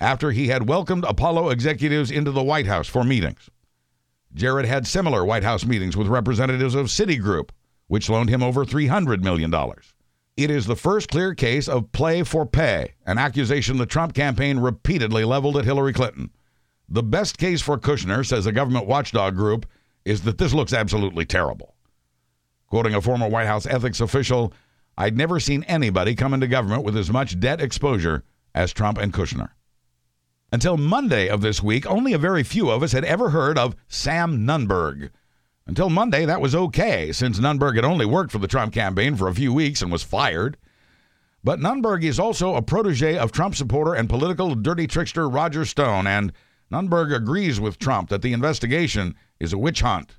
[0.00, 3.48] after he had welcomed Apollo executives into the White House for meetings.
[4.34, 7.50] Jared had similar White House meetings with representatives of Citigroup,
[7.88, 9.52] which loaned him over $300 million.
[10.36, 14.58] It is the first clear case of play for pay, an accusation the Trump campaign
[14.58, 16.30] repeatedly leveled at Hillary Clinton.
[16.88, 19.66] The best case for Kushner, says a government watchdog group,
[20.04, 21.74] is that this looks absolutely terrible.
[22.68, 24.52] Quoting a former White House ethics official,
[25.00, 28.22] I'd never seen anybody come into government with as much debt exposure
[28.54, 29.48] as Trump and Kushner.
[30.52, 33.74] Until Monday of this week, only a very few of us had ever heard of
[33.88, 35.08] Sam Nunberg.
[35.66, 39.26] Until Monday, that was okay, since Nunberg had only worked for the Trump campaign for
[39.26, 40.58] a few weeks and was fired.
[41.42, 46.08] But Nunberg is also a protege of Trump supporter and political dirty trickster Roger Stone,
[46.08, 46.30] and
[46.70, 50.18] Nunberg agrees with Trump that the investigation is a witch hunt.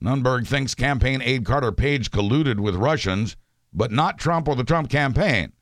[0.00, 3.34] Nunberg thinks campaign aide Carter Page colluded with Russians
[3.72, 5.52] but not Trump or the Trump campaign.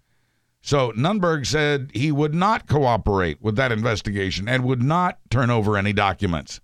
[0.63, 5.77] So Nunberg said he would not cooperate with that investigation and would not turn over
[5.77, 6.61] any documents.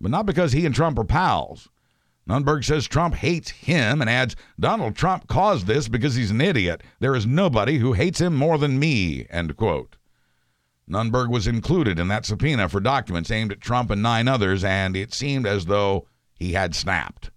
[0.00, 1.68] But not because he and Trump are pals.
[2.28, 6.82] Nunberg says Trump hates him and adds Donald Trump caused this because he's an idiot.
[7.00, 9.26] There is nobody who hates him more than me.
[9.30, 9.96] End quote.
[10.88, 14.96] Nunberg was included in that subpoena for documents aimed at Trump and nine others, and
[14.96, 17.30] it seemed as though he had snapped.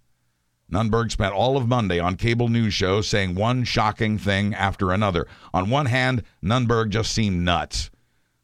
[0.70, 5.26] Nunberg spent all of Monday on cable news shows saying one shocking thing after another.
[5.54, 7.90] On one hand, Nunberg just seemed nuts.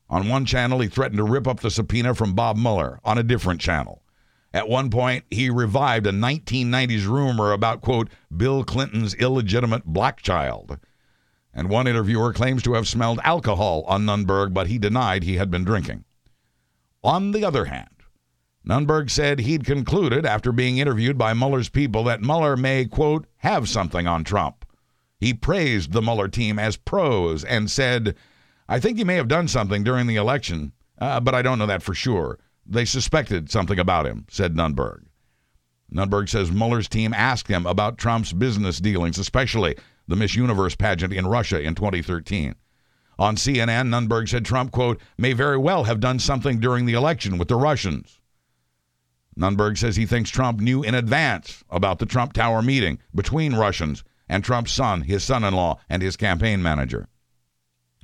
[0.09, 3.01] On one channel, he threatened to rip up the subpoena from Bob Mueller.
[3.05, 4.03] On a different channel.
[4.55, 10.79] At one point, he revived a 1990s rumor about, quote, Bill Clinton's illegitimate black child.
[11.55, 15.51] And one interviewer claims to have smelled alcohol on Nunberg, but he denied he had
[15.51, 16.05] been drinking.
[17.03, 17.89] On the other hand,
[18.67, 23.69] Nunberg said he'd concluded after being interviewed by Mueller's people that Mueller may, quote, have
[23.69, 24.65] something on Trump.
[25.19, 28.15] He praised the Mueller team as pros and said,
[28.69, 31.67] I think he may have done something during the election, uh, but I don't know
[31.67, 32.39] that for sure.
[32.65, 35.05] They suspected something about him, said Nunberg.
[35.93, 41.13] Nunberg says Mueller's team asked him about Trump's business dealings, especially the Miss Universe pageant
[41.13, 42.55] in Russia in 2013.
[43.19, 47.37] On CNN, Nunberg said Trump, quote, may very well have done something during the election
[47.37, 48.21] with the Russians.
[49.37, 54.05] Nunberg says he thinks Trump knew in advance about the Trump Tower meeting between Russians
[54.29, 57.09] and Trump's son, his son in law, and his campaign manager.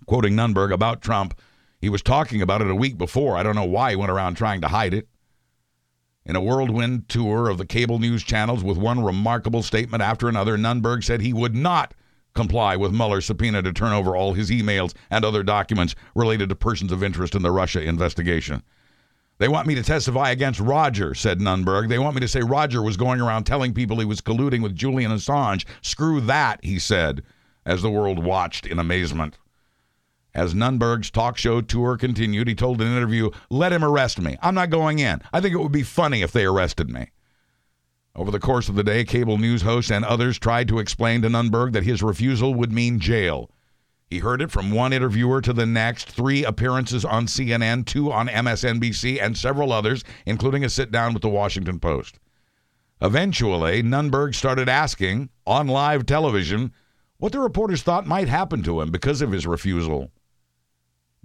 [0.07, 1.39] Quoting Nunberg about Trump,
[1.81, 3.37] he was talking about it a week before.
[3.37, 5.09] I don't know why he went around trying to hide it.
[6.25, 10.59] In a whirlwind tour of the cable news channels with one remarkable statement after another,
[10.59, 11.95] Nunberg said he would not
[12.35, 16.55] comply with Mueller's subpoena to turn over all his emails and other documents related to
[16.55, 18.63] persons of interest in the Russia investigation.
[19.39, 21.89] They want me to testify against Roger, said Nunberg.
[21.89, 24.75] They want me to say Roger was going around telling people he was colluding with
[24.75, 25.65] Julian Assange.
[25.81, 27.23] Screw that, he said,
[27.65, 29.39] as the world watched in amazement.
[30.35, 34.37] As Nunberg's talk show tour continued, he told an interview, Let him arrest me.
[34.43, 35.23] I'm not going in.
[35.33, 37.11] I think it would be funny if they arrested me.
[38.17, 41.29] Over the course of the day, cable news hosts and others tried to explain to
[41.29, 43.51] Nunberg that his refusal would mean jail.
[44.09, 48.29] He heard it from one interviewer to the next, three appearances on CNN, two on
[48.29, 52.19] MSNBC, and several others, including a sit down with the Washington Post.
[53.03, 56.73] Eventually, Nunberg started asking on live television
[57.19, 60.11] what the reporters thought might happen to him because of his refusal.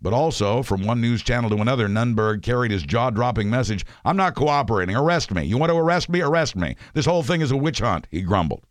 [0.01, 4.17] But also, from one news channel to another, Nunberg carried his jaw dropping message I'm
[4.17, 4.97] not cooperating.
[4.97, 5.45] Arrest me.
[5.45, 6.21] You want to arrest me?
[6.21, 6.75] Arrest me.
[6.93, 8.65] This whole thing is a witch hunt, he grumbled.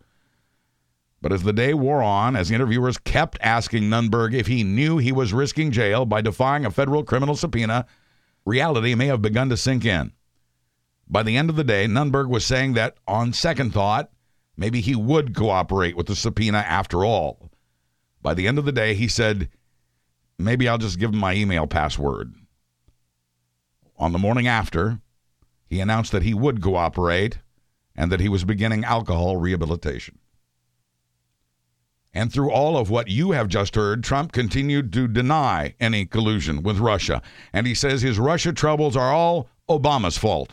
[1.23, 5.13] But as the day wore on, as interviewers kept asking Nunberg if he knew he
[5.13, 7.87] was risking jail by defying a federal criminal subpoena,
[8.45, 10.13] reality may have begun to sink in.
[11.09, 14.11] By the end of the day, Nunberg was saying that, on second thought,
[14.57, 17.53] maybe he would cooperate with the subpoena after all.
[18.21, 19.49] By the end of the day, he said,
[20.39, 22.35] maybe I'll just give him my email password.
[23.97, 25.01] On the morning after,
[25.67, 27.39] he announced that he would cooperate
[27.95, 30.19] and that he was beginning alcohol rehabilitation.
[32.15, 36.63] And through all of what you have just heard, Trump continued to deny any collusion
[36.63, 37.23] with Russia.
[37.53, 40.53] And he says his Russia troubles are all Obama's fault.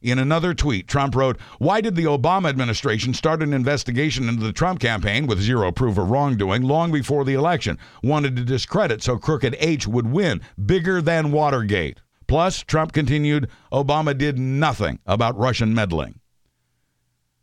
[0.00, 4.52] In another tweet, Trump wrote, Why did the Obama administration start an investigation into the
[4.52, 7.78] Trump campaign with zero proof of wrongdoing long before the election?
[8.02, 12.00] Wanted to discredit so Crooked H would win, bigger than Watergate.
[12.28, 16.20] Plus, Trump continued, Obama did nothing about Russian meddling.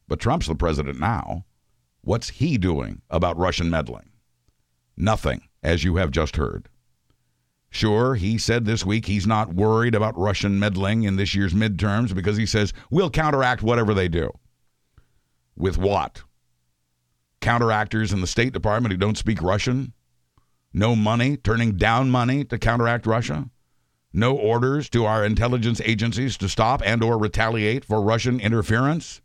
[0.07, 1.43] But Trump's the president now.
[2.05, 4.11] What's he doing about Russian meddling?
[4.95, 6.69] Nothing, as you have just heard.
[7.71, 12.13] Sure, he said this week he's not worried about Russian meddling in this year's midterms
[12.13, 14.29] because he says we'll counteract whatever they do.
[15.57, 16.21] With what?
[17.41, 19.91] Counteractors in the State Department who don't speak Russian?
[20.73, 23.49] No money, turning down money to counteract Russia?
[24.13, 29.21] No orders to our intelligence agencies to stop and or retaliate for Russian interference?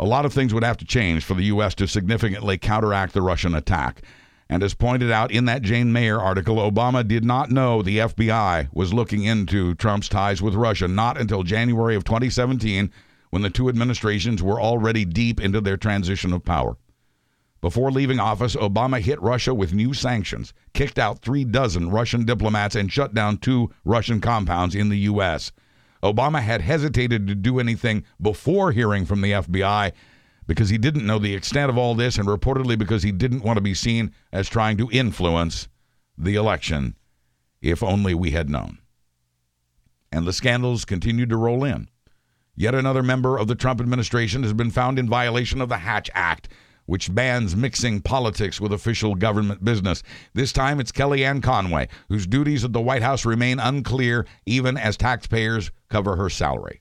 [0.00, 1.74] A lot of things would have to change for the U.S.
[1.74, 4.00] to significantly counteract the Russian attack.
[4.48, 8.70] And as pointed out in that Jane Mayer article, Obama did not know the FBI
[8.72, 12.90] was looking into Trump's ties with Russia, not until January of 2017,
[13.28, 16.78] when the two administrations were already deep into their transition of power.
[17.60, 22.74] Before leaving office, Obama hit Russia with new sanctions, kicked out three dozen Russian diplomats,
[22.74, 25.52] and shut down two Russian compounds in the U.S.
[26.02, 29.92] Obama had hesitated to do anything before hearing from the FBI
[30.46, 33.56] because he didn't know the extent of all this and reportedly because he didn't want
[33.56, 35.68] to be seen as trying to influence
[36.16, 36.96] the election,
[37.62, 38.78] if only we had known.
[40.10, 41.88] And the scandals continued to roll in.
[42.56, 46.10] Yet another member of the Trump administration has been found in violation of the Hatch
[46.14, 46.48] Act,
[46.90, 50.02] which bans mixing politics with official government business.
[50.34, 54.96] This time it's Kellyanne Conway, whose duties at the White House remain unclear even as
[54.96, 56.80] taxpayers cover her salary.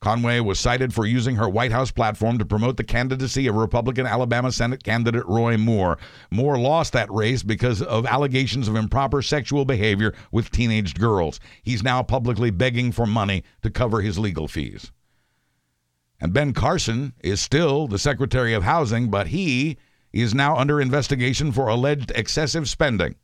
[0.00, 4.06] Conway was cited for using her White House platform to promote the candidacy of Republican
[4.06, 5.98] Alabama Senate candidate Roy Moore.
[6.30, 11.40] Moore lost that race because of allegations of improper sexual behavior with teenage girls.
[11.64, 14.92] He's now publicly begging for money to cover his legal fees.
[16.20, 19.78] And Ben Carson is still the Secretary of Housing, but he
[20.12, 23.14] is now under investigation for alleged excessive spending.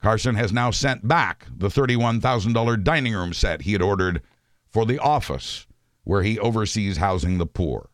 [0.00, 4.22] Carson has now sent back the $31,000 dining room set he had ordered
[4.68, 5.66] for the office
[6.04, 7.88] where he oversees housing the poor.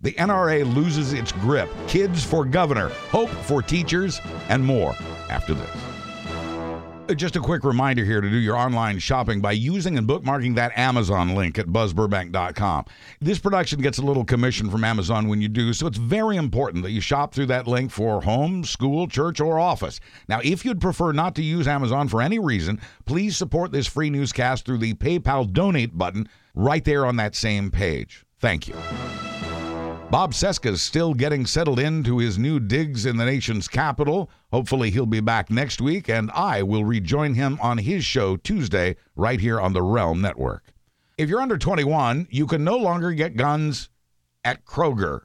[0.00, 1.68] The NRA loses its grip.
[1.88, 4.94] Kids for governor, hope for teachers, and more
[5.28, 5.95] after this.
[7.14, 10.76] Just a quick reminder here to do your online shopping by using and bookmarking that
[10.76, 12.84] Amazon link at buzzburbank.com.
[13.20, 16.82] This production gets a little commission from Amazon when you do, so it's very important
[16.82, 20.00] that you shop through that link for home, school, church, or office.
[20.28, 24.10] Now, if you'd prefer not to use Amazon for any reason, please support this free
[24.10, 28.24] newscast through the PayPal donate button right there on that same page.
[28.40, 28.74] Thank you.
[30.10, 34.30] Bob Cesca's still getting settled into his new digs in the nation's capital.
[34.52, 38.94] Hopefully, he'll be back next week, and I will rejoin him on his show Tuesday
[39.16, 40.72] right here on the Realm Network.
[41.18, 43.88] If you're under 21, you can no longer get guns
[44.44, 45.22] at Kroger.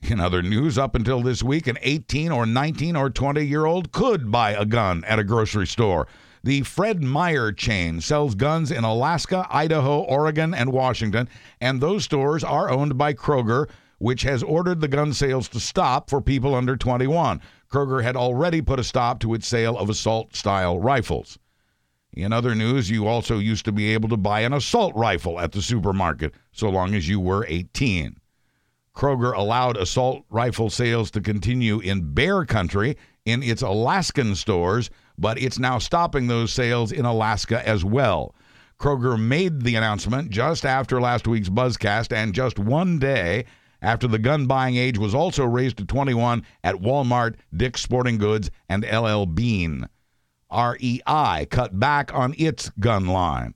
[0.00, 3.92] In other news, up until this week, an 18 or 19 or 20 year old
[3.92, 6.08] could buy a gun at a grocery store.
[6.44, 11.28] The Fred Meyer chain sells guns in Alaska, Idaho, Oregon, and Washington,
[11.60, 13.68] and those stores are owned by Kroger,
[14.02, 17.40] which has ordered the gun sales to stop for people under 21.
[17.70, 21.38] Kroger had already put a stop to its sale of assault style rifles.
[22.12, 25.52] In other news, you also used to be able to buy an assault rifle at
[25.52, 28.16] the supermarket so long as you were 18.
[28.92, 35.38] Kroger allowed assault rifle sales to continue in bear country in its Alaskan stores, but
[35.38, 38.34] it's now stopping those sales in Alaska as well.
[38.80, 43.44] Kroger made the announcement just after last week's Buzzcast and just one day
[43.82, 48.50] after the gun buying age was also raised to 21 at Walmart, Dick's Sporting Goods,
[48.68, 49.88] and LL Bean.
[50.50, 53.54] REI cut back on its gun line.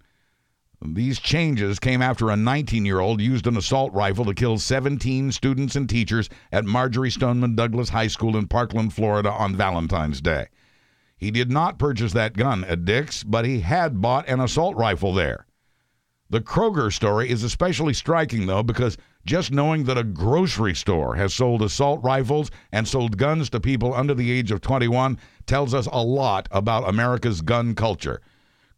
[0.84, 5.32] These changes came after a 19 year old used an assault rifle to kill 17
[5.32, 10.48] students and teachers at Marjory Stoneman Douglas High School in Parkland, Florida on Valentine's Day.
[11.16, 15.14] He did not purchase that gun at Dick's, but he had bought an assault rifle
[15.14, 15.46] there.
[16.28, 21.34] The Kroger story is especially striking, though, because just knowing that a grocery store has
[21.34, 25.86] sold assault rifles and sold guns to people under the age of 21 tells us
[25.92, 28.20] a lot about America's gun culture.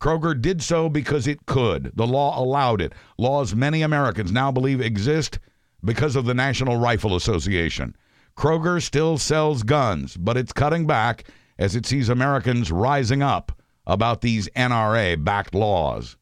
[0.01, 1.93] Kroger did so because it could.
[1.95, 2.93] The law allowed it.
[3.19, 5.39] Laws many Americans now believe exist
[5.85, 7.95] because of the National Rifle Association.
[8.37, 11.25] Kroger still sells guns, but it's cutting back
[11.59, 13.53] as it sees Americans rising up
[13.87, 16.17] about these NRA backed laws.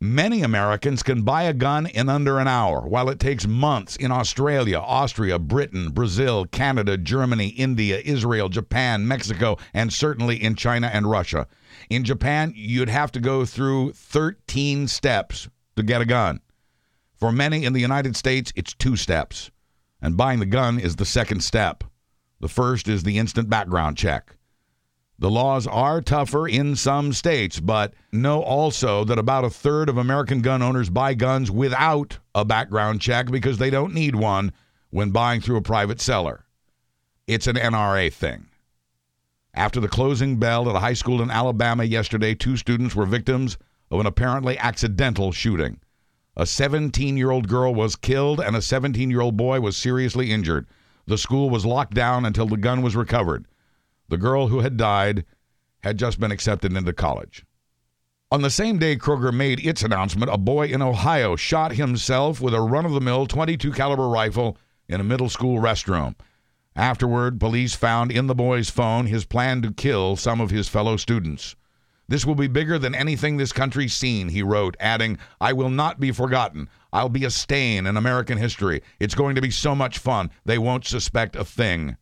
[0.00, 4.12] Many Americans can buy a gun in under an hour, while it takes months in
[4.12, 11.10] Australia, Austria, Britain, Brazil, Canada, Germany, India, Israel, Japan, Mexico, and certainly in China and
[11.10, 11.48] Russia.
[11.90, 16.38] In Japan, you'd have to go through 13 steps to get a gun.
[17.16, 19.50] For many in the United States, it's two steps,
[20.00, 21.82] and buying the gun is the second step.
[22.38, 24.36] The first is the instant background check.
[25.20, 29.98] The laws are tougher in some states, but know also that about a third of
[29.98, 34.52] American gun owners buy guns without a background check because they don't need one
[34.90, 36.44] when buying through a private seller.
[37.26, 38.46] It's an NRA thing.
[39.54, 43.58] After the closing bell at a high school in Alabama yesterday, two students were victims
[43.90, 45.80] of an apparently accidental shooting.
[46.36, 50.30] A 17 year old girl was killed and a 17 year old boy was seriously
[50.30, 50.68] injured.
[51.06, 53.46] The school was locked down until the gun was recovered.
[54.08, 55.24] The girl who had died
[55.82, 57.44] had just been accepted into college.
[58.30, 62.52] On the same day Kroger made its announcement, a boy in Ohio shot himself with
[62.52, 66.14] a run-of-the-mill 22 caliber rifle in a middle school restroom.
[66.76, 70.96] Afterward, police found in the boy's phone his plan to kill some of his fellow
[70.96, 71.56] students.
[72.06, 76.00] This will be bigger than anything this country's seen, he wrote, adding, I will not
[76.00, 76.68] be forgotten.
[76.92, 78.82] I'll be a stain in American history.
[78.98, 80.30] It's going to be so much fun.
[80.44, 81.96] They won't suspect a thing.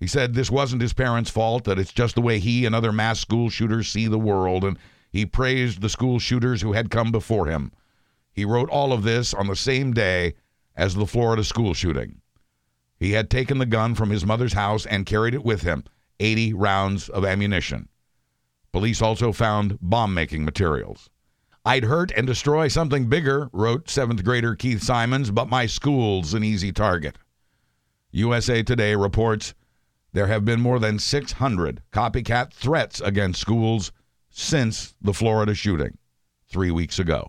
[0.00, 2.90] He said this wasn't his parents' fault, that it's just the way he and other
[2.90, 4.78] mass school shooters see the world, and
[5.12, 7.70] he praised the school shooters who had come before him.
[8.32, 10.34] He wrote all of this on the same day
[10.74, 12.22] as the Florida school shooting.
[12.96, 15.84] He had taken the gun from his mother's house and carried it with him
[16.18, 17.88] 80 rounds of ammunition.
[18.72, 21.10] Police also found bomb making materials.
[21.64, 26.42] I'd hurt and destroy something bigger, wrote seventh grader Keith Simons, but my school's an
[26.42, 27.18] easy target.
[28.12, 29.52] USA Today reports
[30.12, 33.92] there have been more than 600 copycat threats against schools
[34.30, 35.98] since the Florida shooting
[36.48, 37.28] three weeks ago.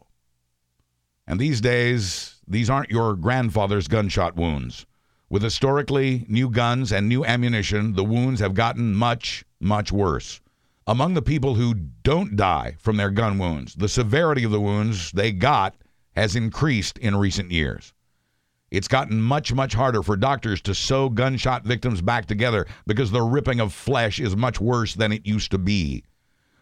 [1.27, 4.85] And these days, these aren't your grandfather's gunshot wounds.
[5.29, 10.41] With historically new guns and new ammunition, the wounds have gotten much, much worse.
[10.87, 15.11] Among the people who don't die from their gun wounds, the severity of the wounds
[15.11, 15.75] they got
[16.15, 17.93] has increased in recent years.
[18.71, 23.21] It's gotten much, much harder for doctors to sew gunshot victims back together because the
[23.21, 26.05] ripping of flesh is much worse than it used to be.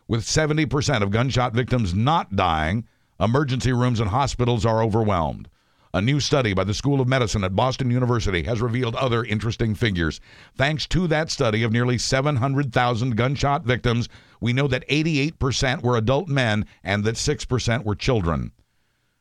[0.08, 2.88] With 70% of gunshot victims not dying,
[3.20, 5.50] emergency rooms and hospitals are overwhelmed.
[5.94, 9.76] A new study by the School of Medicine at Boston University has revealed other interesting
[9.76, 10.20] figures.
[10.56, 14.10] Thanks to that study of nearly 700,000 gunshot victims,
[14.42, 18.52] we know that 88% were adult men and that 6% were children.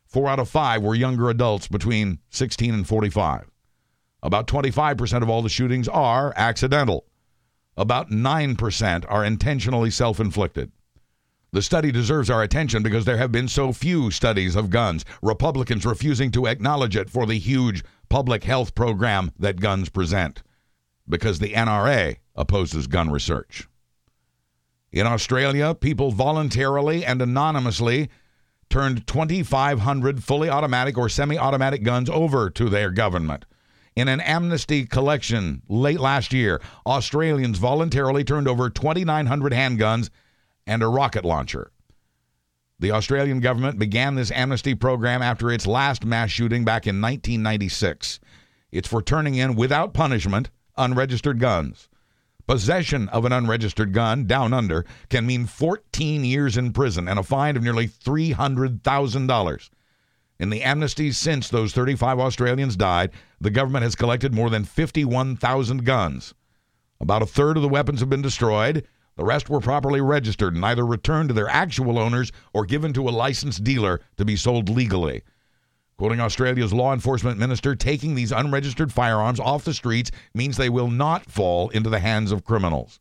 [0.09, 3.51] Four out of five were younger adults between 16 and 45.
[4.23, 7.05] About 25% of all the shootings are accidental.
[7.77, 10.73] About 9% are intentionally self inflicted.
[11.53, 15.87] The study deserves our attention because there have been so few studies of guns, Republicans
[15.87, 20.43] refusing to acknowledge it for the huge public health program that guns present,
[21.09, 23.69] because the NRA opposes gun research.
[24.91, 28.09] In Australia, people voluntarily and anonymously
[28.71, 33.45] turned 2,500 fully automatic or semi automatic guns over to their government.
[33.97, 40.11] In an amnesty collection late last year, Australians voluntarily turned over 2,900 handguns
[40.67, 41.73] and a rocket launcher.
[42.79, 48.21] The Australian government began this amnesty program after its last mass shooting back in 1996.
[48.71, 51.89] It's for turning in, without punishment, unregistered guns.
[52.49, 57.23] Possession of an unregistered gun down under can mean 14 years in prison and a
[57.23, 59.71] fine of nearly $300,000.
[60.41, 65.85] In the amnesties since those 35 Australians died, the government has collected more than 51,000
[65.85, 66.33] guns.
[66.99, 68.89] About a third of the weapons have been destroyed.
[69.17, 73.07] The rest were properly registered and either returned to their actual owners or given to
[73.07, 75.23] a licensed dealer to be sold legally.
[75.99, 80.89] Quoting Australia's law enforcement minister, taking these unregistered firearms off the streets means they will
[80.89, 83.01] not fall into the hands of criminals.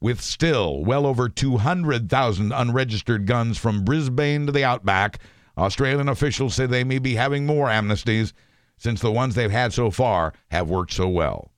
[0.00, 5.18] With still well over 200,000 unregistered guns from Brisbane to the outback,
[5.58, 8.32] Australian officials say they may be having more amnesties
[8.78, 11.50] since the ones they've had so far have worked so well.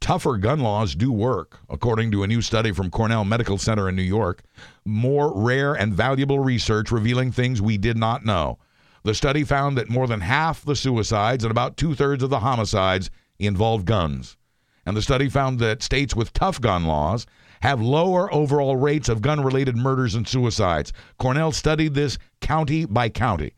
[0.00, 3.96] Tougher gun laws do work, according to a new study from Cornell Medical Center in
[3.96, 4.42] New York.
[4.86, 8.58] More rare and valuable research revealing things we did not know.
[9.06, 12.40] The study found that more than half the suicides and about two thirds of the
[12.40, 14.36] homicides involved guns.
[14.84, 17.24] And the study found that states with tough gun laws
[17.60, 20.92] have lower overall rates of gun related murders and suicides.
[21.20, 23.52] Cornell studied this county by county.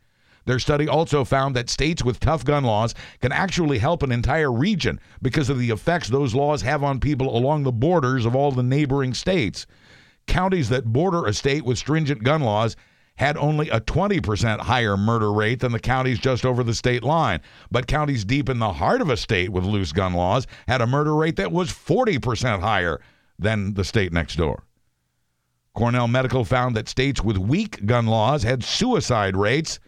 [0.44, 4.52] Their study also found that states with tough gun laws can actually help an entire
[4.52, 8.52] region because of the effects those laws have on people along the borders of all
[8.52, 9.66] the neighboring states.
[10.26, 12.76] Counties that border a state with stringent gun laws
[13.18, 17.40] had only a 20% higher murder rate than the counties just over the state line.
[17.70, 20.86] But counties deep in the heart of a state with loose gun laws had a
[20.86, 23.00] murder rate that was 40% higher
[23.36, 24.62] than the state next door.
[25.74, 29.80] Cornell Medical found that states with weak gun laws had suicide rates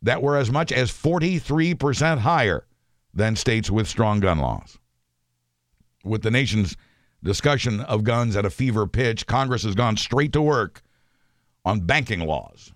[0.00, 2.66] that were as much as 43% higher
[3.12, 4.78] than states with strong gun laws.
[6.02, 6.78] With the nation's
[7.22, 10.82] discussion of guns at a fever pitch, Congress has gone straight to work
[11.64, 12.72] on banking laws.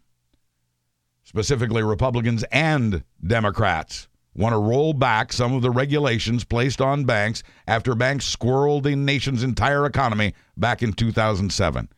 [1.25, 7.43] Specifically, Republicans and Democrats want to roll back some of the regulations placed on banks
[7.67, 11.89] after banks squirreled the nation's entire economy back in 2007.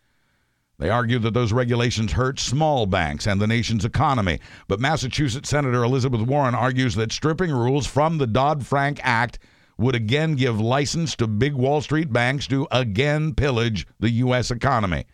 [0.78, 4.41] They argue that those regulations hurt small banks and the nation's economy.
[4.68, 9.39] But Massachusetts Senator Elizabeth Warren argues that stripping rules from the Dodd Frank Act
[9.78, 14.51] would again give license to big Wall Street banks to again pillage the U.S.
[14.51, 15.07] economy.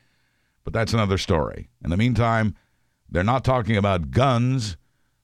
[0.64, 1.68] But that's another story.
[1.82, 2.54] In the meantime,
[3.10, 4.76] they're not talking about guns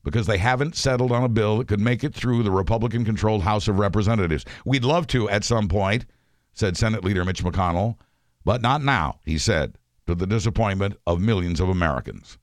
[0.05, 3.43] because they haven't settled on a bill that could make it through the Republican controlled
[3.43, 4.45] House of Representatives.
[4.65, 6.07] We'd love to at some point,
[6.53, 7.97] said Senate Leader Mitch McConnell,
[8.45, 9.77] but not now, he said
[10.07, 12.39] to the disappointment of millions of Americans.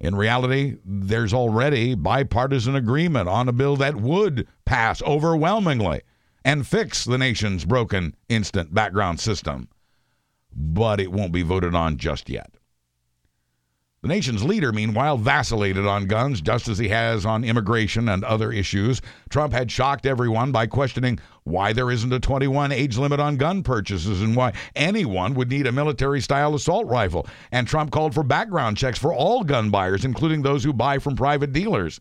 [0.00, 6.02] In reality, there's already bipartisan agreement on a bill that would pass overwhelmingly
[6.44, 9.68] and fix the nation's broken instant background system,
[10.58, 12.50] but it won't be voted on just yet.
[14.02, 18.52] The nation's leader, meanwhile, vacillated on guns just as he has on immigration and other
[18.52, 19.02] issues.
[19.28, 23.64] Trump had shocked everyone by questioning why there isn't a 21 age limit on gun
[23.64, 27.26] purchases and why anyone would need a military style assault rifle.
[27.50, 31.16] And Trump called for background checks for all gun buyers, including those who buy from
[31.16, 32.00] private dealers.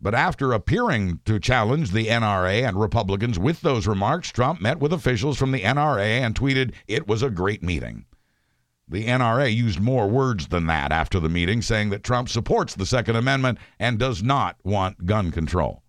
[0.00, 4.92] But after appearing to challenge the NRA and Republicans with those remarks, Trump met with
[4.92, 8.04] officials from the NRA and tweeted, It was a great meeting.
[8.86, 12.84] The NRA used more words than that after the meeting, saying that Trump supports the
[12.84, 15.82] Second Amendment and does not want gun control.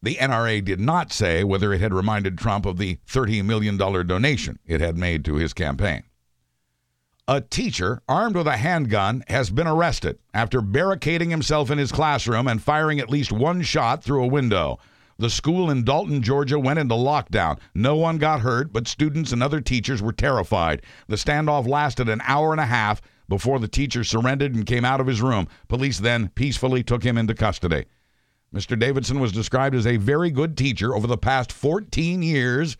[0.00, 4.60] The NRA did not say whether it had reminded Trump of the $30 million donation
[4.64, 6.04] it had made to his campaign.
[7.28, 12.46] A teacher armed with a handgun has been arrested after barricading himself in his classroom
[12.46, 14.78] and firing at least one shot through a window.
[15.18, 17.58] The school in Dalton, Georgia went into lockdown.
[17.74, 20.82] No one got hurt, but students and other teachers were terrified.
[21.08, 25.00] The standoff lasted an hour and a half before the teacher surrendered and came out
[25.00, 25.48] of his room.
[25.66, 27.86] Police then peacefully took him into custody.
[28.54, 28.78] Mr.
[28.78, 32.76] Davidson was described as a very good teacher over the past 14 years,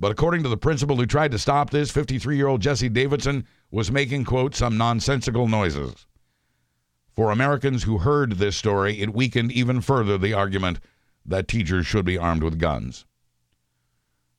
[0.00, 3.46] but according to the principal who tried to stop this, 53 year old Jesse Davidson
[3.70, 6.06] was making, quote, some nonsensical noises.
[7.14, 10.80] For Americans who heard this story, it weakened even further the argument
[11.26, 13.04] that teachers should be armed with guns.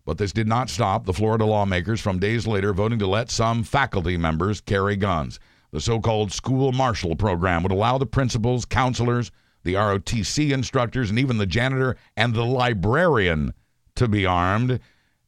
[0.03, 3.63] But this did not stop the Florida lawmakers from days later voting to let some
[3.63, 5.39] faculty members carry guns.
[5.69, 9.31] The so called school marshal program would allow the principals, counselors,
[9.63, 13.53] the ROTC instructors, and even the janitor and the librarian
[13.95, 14.79] to be armed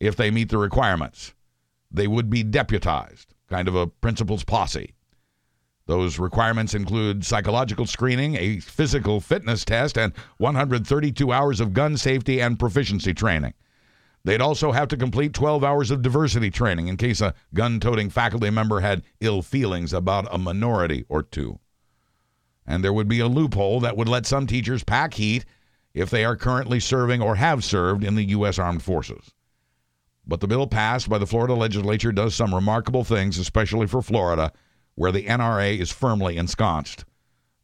[0.05, 1.33] if they meet the requirements.
[1.89, 4.93] They would be deputized, kind of a principal's posse.
[5.85, 12.41] Those requirements include psychological screening, a physical fitness test, and 132 hours of gun safety
[12.41, 13.53] and proficiency training.
[14.25, 18.09] They'd also have to complete 12 hours of diversity training in case a gun toting
[18.09, 21.59] faculty member had ill feelings about a minority or two.
[22.65, 25.43] And there would be a loophole that would let some teachers pack heat
[25.93, 28.57] if they are currently serving or have served in the U.S.
[28.57, 29.33] Armed Forces.
[30.25, 34.51] But the bill passed by the Florida legislature does some remarkable things, especially for Florida,
[34.95, 37.05] where the NRA is firmly ensconced.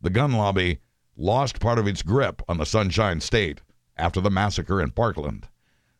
[0.01, 0.79] The gun lobby
[1.15, 3.61] lost part of its grip on the Sunshine State
[3.97, 5.47] after the massacre in Parkland.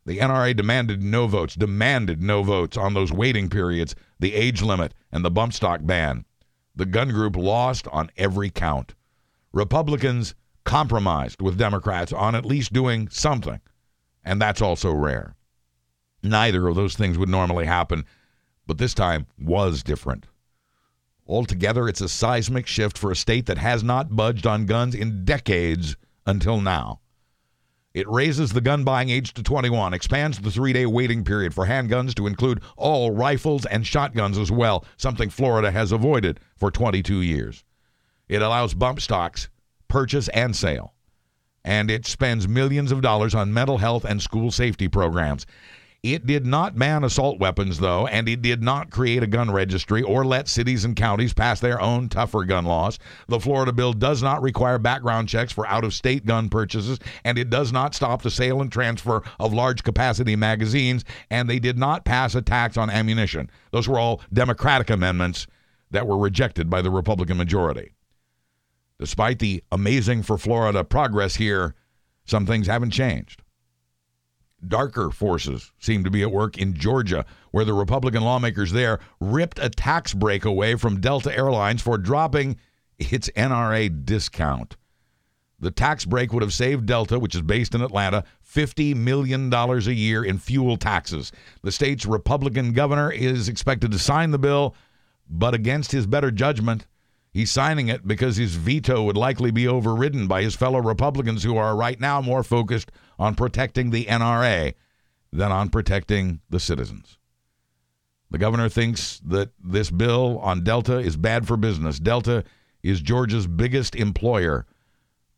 [0.05, 4.93] The NRA demanded no votes, demanded no votes on those waiting periods, the age limit,
[5.11, 6.25] and the bump stock ban.
[6.75, 8.95] The gun group lost on every count.
[9.51, 13.59] Republicans compromised with Democrats on at least doing something.
[14.23, 15.35] And that's also rare.
[16.21, 18.05] Neither of those things would normally happen,
[18.67, 20.25] but this time was different.
[21.27, 25.23] Altogether, it's a seismic shift for a state that has not budged on guns in
[25.23, 25.95] decades
[26.25, 26.99] until now.
[27.93, 31.65] It raises the gun buying age to 21, expands the three day waiting period for
[31.65, 37.21] handguns to include all rifles and shotguns as well, something Florida has avoided for 22
[37.21, 37.63] years.
[38.27, 39.49] It allows bump stocks,
[39.87, 40.93] purchase and sale.
[41.63, 45.45] And it spends millions of dollars on mental health and school safety programs.
[46.01, 50.01] It did not ban assault weapons, though, and it did not create a gun registry
[50.01, 52.99] or let cities and counties pass their own tougher gun laws.
[53.27, 57.37] The Florida bill does not require background checks for out of state gun purchases, and
[57.37, 61.77] it does not stop the sale and transfer of large capacity magazines, and they did
[61.77, 63.49] not pass a tax on ammunition.
[63.71, 65.47] Those were all Democratic amendments
[65.91, 67.91] that were rejected by the Republican majority.
[68.99, 71.75] Despite the amazing for Florida progress here,
[72.25, 73.41] some things haven't changed.
[74.67, 79.59] Darker forces seem to be at work in Georgia, where the Republican lawmakers there ripped
[79.59, 82.57] a tax break away from Delta Airlines for dropping
[82.97, 84.75] its NRA discount.
[85.59, 89.77] The tax break would have saved Delta, which is based in Atlanta, $50 million a
[89.77, 91.31] year in fuel taxes.
[91.63, 94.75] The state's Republican governor is expected to sign the bill,
[95.29, 96.85] but against his better judgment,
[97.31, 101.57] He's signing it because his veto would likely be overridden by his fellow Republicans who
[101.57, 104.73] are right now more focused on protecting the NRA
[105.31, 107.17] than on protecting the citizens.
[108.31, 111.99] The governor thinks that this bill on Delta is bad for business.
[111.99, 112.43] Delta
[112.81, 114.65] is Georgia's biggest employer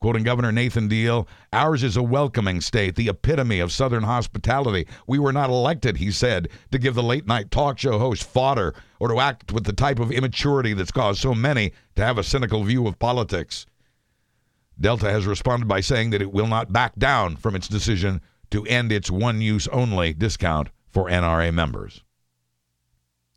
[0.01, 4.87] Quoting Governor Nathan Deal, ours is a welcoming state, the epitome of Southern hospitality.
[5.05, 8.73] We were not elected, he said, to give the late night talk show host fodder
[8.99, 12.23] or to act with the type of immaturity that's caused so many to have a
[12.23, 13.67] cynical view of politics.
[14.81, 18.65] Delta has responded by saying that it will not back down from its decision to
[18.65, 22.03] end its one use only discount for NRA members.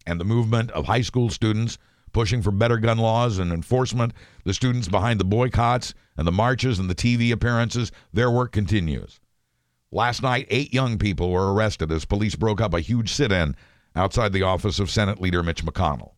[0.07, 1.79] And the movement of high school students
[2.13, 4.15] pushing for better gun laws and enforcement,
[4.45, 9.21] the students behind the boycotts and the marches and the TV appearances, their work continues.
[9.91, 13.55] Last night, eight young people were arrested as police broke up a huge sit in
[13.95, 16.13] outside the office of Senate Leader Mitch McConnell.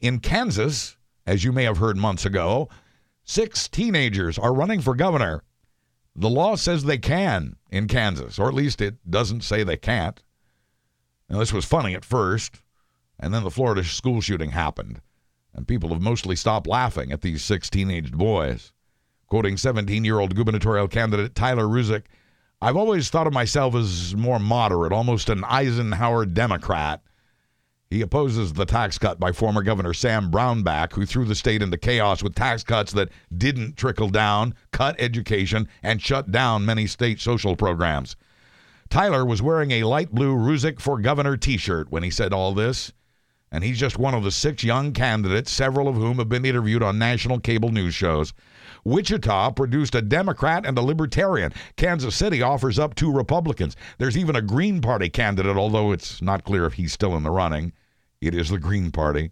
[0.00, 0.96] In Kansas,
[1.26, 2.68] as you may have heard months ago,
[3.30, 5.44] six teenagers are running for governor.
[6.16, 10.20] The law says they can in Kansas, or at least it doesn't say they can't.
[11.28, 12.60] Now, this was funny at first.
[13.20, 15.02] And then the Florida school shooting happened,
[15.54, 18.72] and people have mostly stopped laughing at these six teenaged boys.
[19.26, 22.04] Quoting 17 year old gubernatorial candidate Tyler Ruzich,
[22.62, 27.02] I've always thought of myself as more moderate, almost an Eisenhower Democrat.
[27.90, 31.76] He opposes the tax cut by former Governor Sam Brownback, who threw the state into
[31.76, 37.20] chaos with tax cuts that didn't trickle down, cut education, and shut down many state
[37.20, 38.14] social programs.
[38.90, 42.54] Tyler was wearing a light blue Ruzich for Governor t shirt when he said all
[42.54, 42.92] this
[43.52, 46.82] and he's just one of the six young candidates, several of whom have been interviewed
[46.82, 48.32] on national cable news shows.
[48.84, 51.52] Wichita produced a Democrat and a Libertarian.
[51.76, 53.76] Kansas City offers up two Republicans.
[53.98, 57.30] There's even a Green Party candidate, although it's not clear if he's still in the
[57.30, 57.72] running.
[58.20, 59.30] It is the Green Party.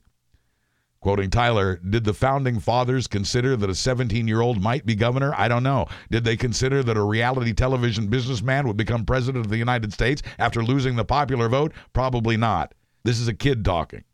[1.00, 5.34] Quoting Tyler, did the founding fathers consider that a 17 year old might be governor?
[5.36, 5.86] I don't know.
[6.10, 10.22] Did they consider that a reality television businessman would become president of the United States
[10.38, 11.72] after losing the popular vote?
[11.92, 12.72] Probably not.
[13.04, 14.04] This is a kid talking.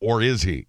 [0.00, 0.66] Or is he?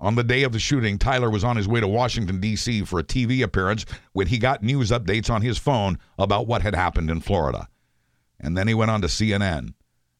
[0.00, 2.84] On the day of the shooting, Tyler was on his way to Washington, D.C.
[2.84, 6.74] for a TV appearance when he got news updates on his phone about what had
[6.74, 7.68] happened in Florida.
[8.40, 9.74] And then he went on to CNN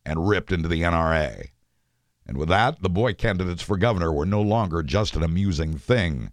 [0.06, 1.48] and ripped into the NRA.
[2.26, 6.32] And with that, the boy candidates for governor were no longer just an amusing thing.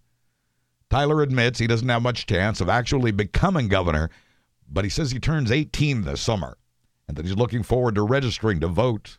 [0.90, 4.10] Tyler admits he doesn't have much chance of actually becoming governor,
[4.68, 6.58] but he says he turns 18 this summer
[7.08, 9.18] and that he's looking forward to registering to vote.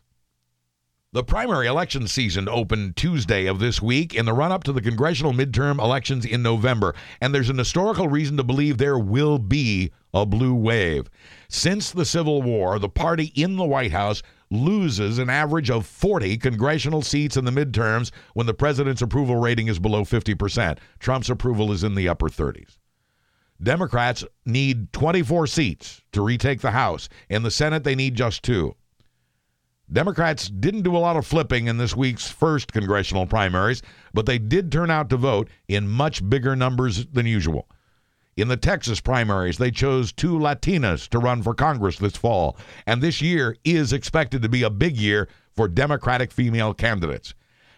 [1.13, 4.81] The primary election season opened Tuesday of this week in the run up to the
[4.81, 9.91] congressional midterm elections in November, and there's an historical reason to believe there will be
[10.13, 11.09] a blue wave.
[11.49, 16.37] Since the Civil War, the party in the White House loses an average of 40
[16.37, 20.77] congressional seats in the midterms when the president's approval rating is below 50%.
[20.99, 22.77] Trump's approval is in the upper 30s.
[23.63, 27.09] Democrats need 24 seats to retake the House.
[27.29, 28.75] In the Senate, they need just two.
[29.91, 33.81] Democrats didn't do a lot of flipping in this week's first congressional primaries,
[34.13, 37.67] but they did turn out to vote in much bigger numbers than usual.
[38.37, 43.01] In the Texas primaries, they chose two Latinas to run for Congress this fall, and
[43.01, 47.33] this year is expected to be a big year for Democratic female candidates.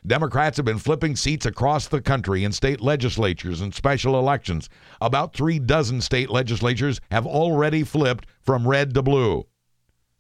[0.06, 4.70] Democrats have been flipping seats across the country in state legislatures and special elections.
[5.01, 9.47] About three dozen state legislatures have already flipped from red to blue.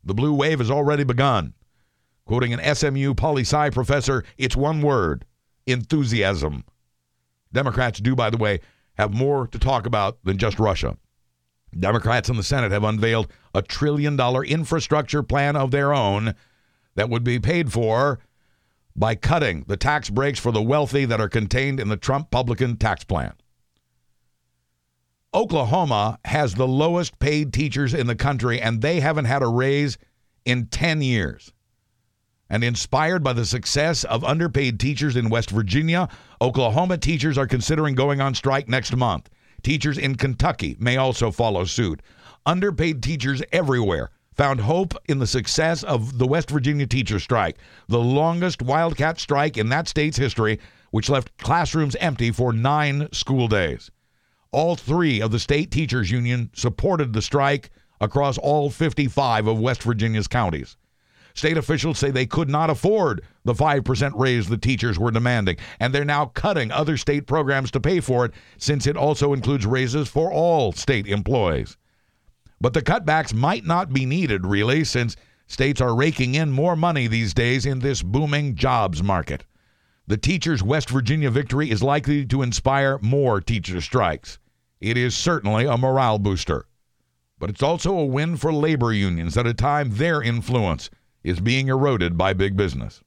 [0.03, 1.53] The blue wave has already begun.
[2.25, 5.25] Quoting an SMU poli sci professor, it's one word
[5.67, 6.63] enthusiasm.
[7.51, 8.61] Democrats do, by the way,
[8.95, 10.97] have more to talk about than just Russia.
[11.77, 16.35] Democrats in the Senate have unveiled a trillion dollar infrastructure plan of their own
[16.95, 18.19] that would be paid for
[18.95, 22.77] by cutting the tax breaks for the wealthy that are contained in the Trump Publican
[22.77, 23.33] tax plan.
[25.33, 29.97] Oklahoma has the lowest paid teachers in the country, and they haven't had a raise
[30.45, 31.51] in 10 years.
[32.53, 36.07] And inspired by the success of underpaid teachers in West Virginia,
[36.39, 39.27] Oklahoma teachers are considering going on strike next month.
[39.63, 42.03] Teachers in Kentucky may also follow suit.
[42.45, 47.97] Underpaid teachers everywhere found hope in the success of the West Virginia teacher strike, the
[47.97, 50.59] longest wildcat strike in that state's history,
[50.91, 53.89] which left classrooms empty for nine school days.
[54.51, 59.81] All three of the state teachers union supported the strike across all 55 of West
[59.81, 60.77] Virginia's counties.
[61.35, 65.93] State officials say they could not afford the 5% raise the teachers were demanding, and
[65.93, 70.07] they're now cutting other state programs to pay for it since it also includes raises
[70.07, 71.75] for all state employees.
[72.61, 75.15] But the cutbacks might not be needed, really, since
[75.47, 79.43] states are raking in more money these days in this booming jobs market.
[80.05, 84.37] The teachers' West Virginia victory is likely to inspire more teacher strikes.
[84.79, 86.65] It is certainly a morale booster.
[87.39, 90.89] But it's also a win for labor unions at a time their influence
[91.23, 93.01] is being eroded by big business.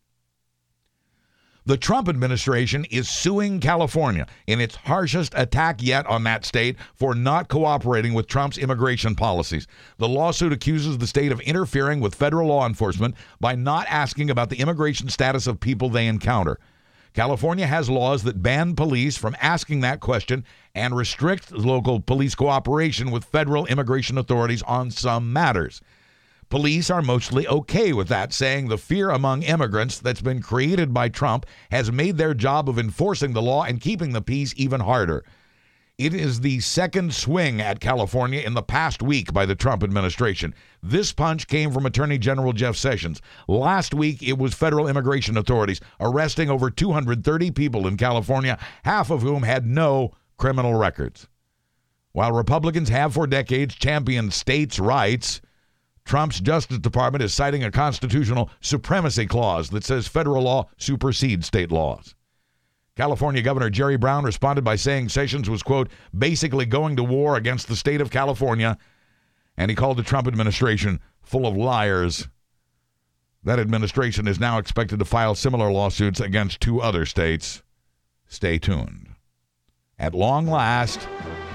[1.67, 7.13] The Trump administration is suing California in its harshest attack yet on that state for
[7.13, 9.67] not cooperating with Trump's immigration policies.
[9.99, 14.49] The lawsuit accuses the state of interfering with federal law enforcement by not asking about
[14.49, 16.61] the immigration status of people they encounter.
[17.15, 23.11] California has laws that ban police from asking that question and restrict local police cooperation
[23.11, 25.81] with federal immigration authorities on some matters.
[26.49, 31.09] Police are mostly okay with that, saying the fear among immigrants that's been created by
[31.09, 35.25] Trump has made their job of enforcing the law and keeping the peace even harder.
[35.99, 40.55] It is the second swing at California in the past week by the Trump administration.
[40.83, 43.21] This punch came from Attorney General Jeff Sessions.
[43.49, 49.23] Last week, it was federal immigration authorities arresting over 230 people in California, half of
[49.23, 51.27] whom had no criminal records.
[52.13, 55.41] While Republicans have for decades championed states' rights,
[56.07, 61.73] Trump's Justice Department is citing a constitutional supremacy clause that says federal law supersedes state
[61.73, 62.15] laws.
[62.95, 67.67] California Governor Jerry Brown responded by saying Sessions was, quote, basically going to war against
[67.67, 68.79] the state of California,
[69.57, 72.29] and he called the Trump administration full of liars.
[73.43, 77.65] That administration is now expected to file similar lawsuits against two other states.
[78.29, 79.09] Stay tuned.
[79.99, 81.07] At long last,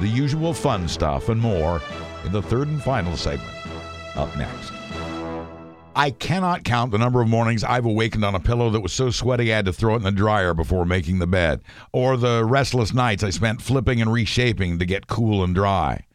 [0.02, 1.82] the usual fun stuff and more
[2.26, 3.71] in the third and final segment
[4.16, 4.72] up next.
[5.96, 9.10] I cannot count the number of mornings I've awakened on a pillow that was so
[9.10, 12.46] sweaty I had to throw it in the dryer before making the bed, or the
[12.46, 16.06] restless nights I spent flipping and reshaping to get cool and dry.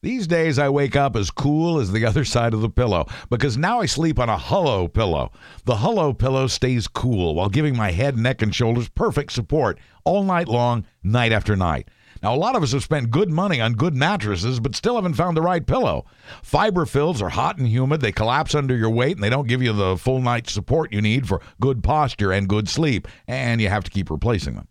[0.00, 3.58] These days I wake up as cool as the other side of the pillow because
[3.58, 5.32] now I sleep on a Hullo pillow.
[5.64, 10.22] The Hullo pillow stays cool while giving my head, neck, and shoulders perfect support all
[10.22, 11.88] night long, night after night.
[12.22, 15.14] Now, a lot of us have spent good money on good mattresses, but still haven't
[15.14, 16.04] found the right pillow.
[16.42, 19.62] Fiber fills are hot and humid, they collapse under your weight, and they don't give
[19.62, 23.68] you the full night support you need for good posture and good sleep, and you
[23.68, 24.68] have to keep replacing them.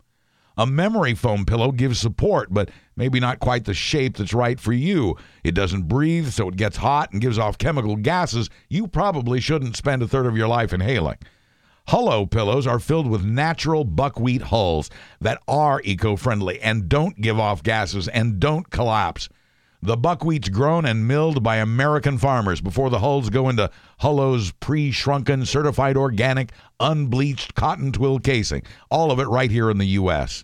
[0.58, 4.72] A memory foam pillow gives support, but maybe not quite the shape that's right for
[4.72, 5.18] you.
[5.43, 9.76] It doesn't breathe, so it gets hot and gives off chemical gases you probably shouldn't
[9.76, 11.18] spend a third of your life inhaling.
[11.89, 14.89] Hullo pillows are filled with natural buckwheat hulls
[15.21, 19.29] that are eco friendly and don't give off gases and don't collapse.
[19.83, 23.69] The buckwheat's grown and milled by American farmers before the hulls go into
[23.99, 28.63] Hullo's pre shrunken, certified organic, unbleached cotton twill casing.
[28.89, 30.43] All of it right here in the U.S.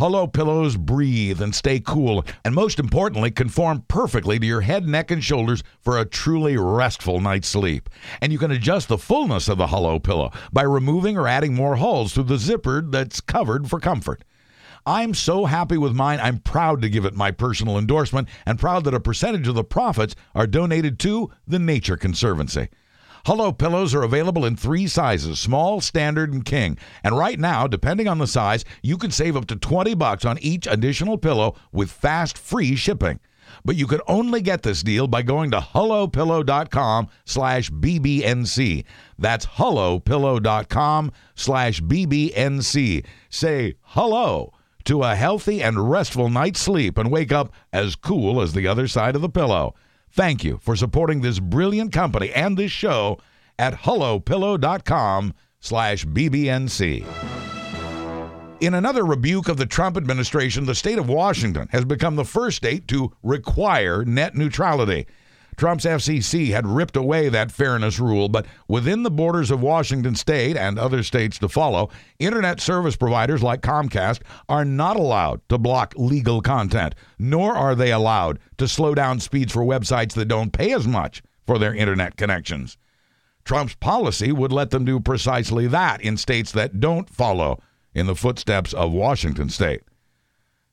[0.00, 5.10] Hullo pillows breathe and stay cool, and most importantly, conform perfectly to your head, neck,
[5.10, 7.90] and shoulders for a truly restful night's sleep.
[8.22, 11.76] And you can adjust the fullness of the Hullo pillow by removing or adding more
[11.76, 14.24] hulls through the zipper that's covered for comfort.
[14.86, 18.84] I'm so happy with mine, I'm proud to give it my personal endorsement and proud
[18.84, 22.70] that a percentage of the profits are donated to the Nature Conservancy.
[23.26, 26.78] Hullo pillows are available in three sizes small, standard, and king.
[27.04, 30.38] And right now, depending on the size, you can save up to 20 bucks on
[30.38, 33.20] each additional pillow with fast free shipping.
[33.64, 38.84] But you can only get this deal by going to hullopillow.com slash bbnc.
[39.18, 43.04] That's hullopillow.com slash bbnc.
[43.28, 44.52] Say hello
[44.84, 48.88] to a healthy and restful night's sleep and wake up as cool as the other
[48.88, 49.74] side of the pillow.
[50.12, 53.18] Thank you for supporting this brilliant company and this show
[53.58, 57.06] at hullopillow.com slash bbnc.
[58.60, 62.58] In another rebuke of the Trump administration, the state of Washington has become the first
[62.58, 65.06] state to require net neutrality.
[65.60, 70.56] Trump's FCC had ripped away that fairness rule, but within the borders of Washington state
[70.56, 75.92] and other states to follow, internet service providers like Comcast are not allowed to block
[75.98, 80.72] legal content, nor are they allowed to slow down speeds for websites that don't pay
[80.72, 82.78] as much for their internet connections.
[83.44, 87.60] Trump's policy would let them do precisely that in states that don't follow
[87.92, 89.82] in the footsteps of Washington state.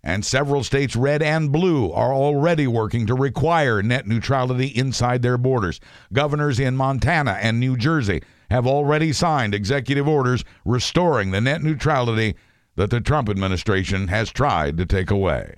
[0.08, 5.38] And several states, red and blue, are already working to require net neutrality inside their
[5.38, 5.82] borders.
[6.14, 12.38] Governors in Montana and New Jersey have already signed executive orders restoring the net neutrality
[12.78, 15.56] that the Trump administration has tried to take away.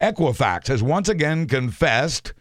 [0.00, 2.34] Equifax has once again confessed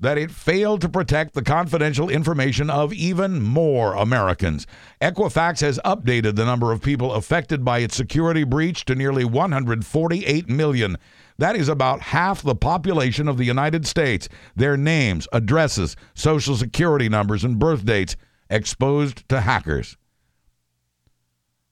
[0.00, 4.66] that it failed to protect the confidential information of even more Americans.
[5.00, 10.48] Equifax has updated the number of people affected by its security breach to nearly 148
[10.48, 10.96] million.
[11.38, 14.28] That is about half the population of the United States.
[14.54, 18.16] Their names, addresses, social security numbers, and birth dates
[18.50, 19.96] exposed to hackers.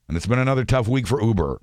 [0.08, 1.60] And it's been another tough week for Uber.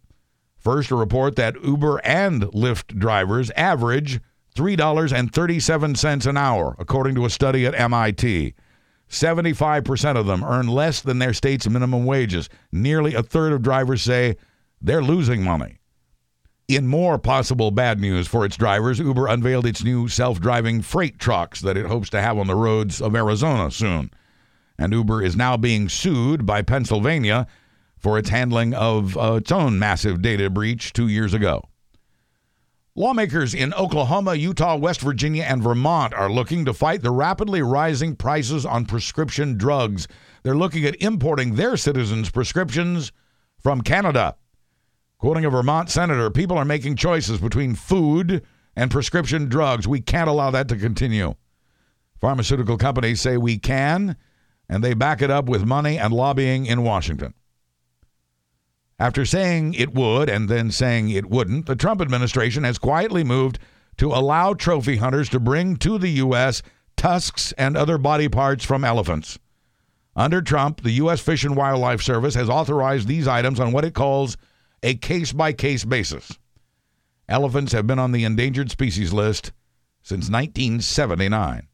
[0.57, 4.19] First, a report that Uber and Lyft drivers average
[4.55, 8.53] $3.37 an hour, according to a study at MIT.
[9.09, 12.49] 75% of them earn less than their state's minimum wages.
[12.71, 14.37] Nearly a third of drivers say
[14.81, 15.79] they're losing money.
[16.67, 21.17] In more possible bad news for its drivers, Uber unveiled its new self driving freight
[21.17, 24.11] trucks that it hopes to have on the roads of Arizona soon.
[24.77, 27.47] And Uber is now being sued by Pennsylvania
[27.97, 31.63] for its handling of uh, its own massive data breach two years ago.
[32.99, 38.13] Lawmakers in Oklahoma, Utah, West Virginia, and Vermont are looking to fight the rapidly rising
[38.13, 40.05] prices on prescription drugs.
[40.43, 43.13] They're looking at importing their citizens' prescriptions
[43.57, 44.35] from Canada.
[45.17, 48.45] Quoting a Vermont senator, people are making choices between food
[48.75, 49.87] and prescription drugs.
[49.87, 51.35] We can't allow that to continue.
[52.19, 54.17] Pharmaceutical companies say we can,
[54.67, 57.33] and they back it up with money and lobbying in Washington.
[58.99, 63.57] After saying it would and then saying it wouldn't, the Trump administration has quietly moved
[63.97, 66.61] to allow trophy hunters to bring to the U.S.
[66.97, 69.39] tusks and other body parts from elephants.
[70.17, 71.21] Under Trump, the U.S.
[71.21, 74.35] Fish and Wildlife Service has authorized these items on what it calls
[74.83, 76.37] a case by case basis.
[77.29, 79.53] Elephants have been on the endangered species list
[80.01, 81.68] since 1979.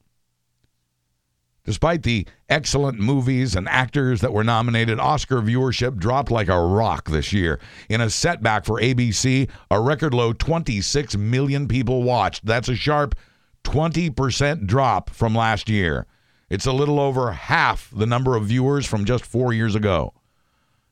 [1.66, 7.09] Despite the excellent movies and actors that were nominated, Oscar viewership dropped like a rock
[7.09, 7.59] this year.
[7.89, 12.45] In a setback for ABC, a record low 26 million people watched.
[12.45, 13.16] That's a sharp
[13.63, 16.05] 20% drop from last year.
[16.51, 20.13] It's a little over half the number of viewers from just four years ago.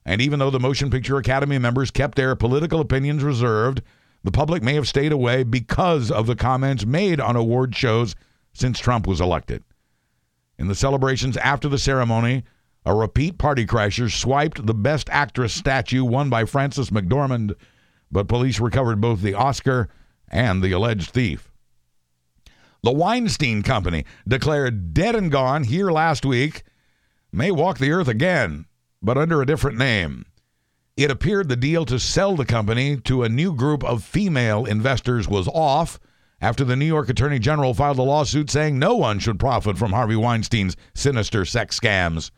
[0.04, 3.84] And even though the Motion Picture Academy members kept their political opinions reserved,
[4.24, 8.16] the public may have stayed away because of the comments made on award shows
[8.54, 9.64] since Trump was elected.
[10.58, 12.44] In the celebrations after the ceremony,
[12.86, 17.56] a repeat party crasher swiped the Best Actress statue won by Frances McDormand,
[18.12, 19.90] but police recovered both the Oscar
[20.28, 21.50] and the alleged thief.
[22.84, 26.64] The Weinstein Company, declared dead and gone here last week,
[27.32, 28.66] may walk the earth again,
[29.02, 30.26] but under a different name.
[30.98, 35.28] It appeared the deal to sell the company to a new group of female investors
[35.28, 36.00] was off
[36.44, 39.94] after the New York Attorney General filed a lawsuit saying no one should profit from
[39.94, 42.32] Harvey Weinstein's sinister sex scams.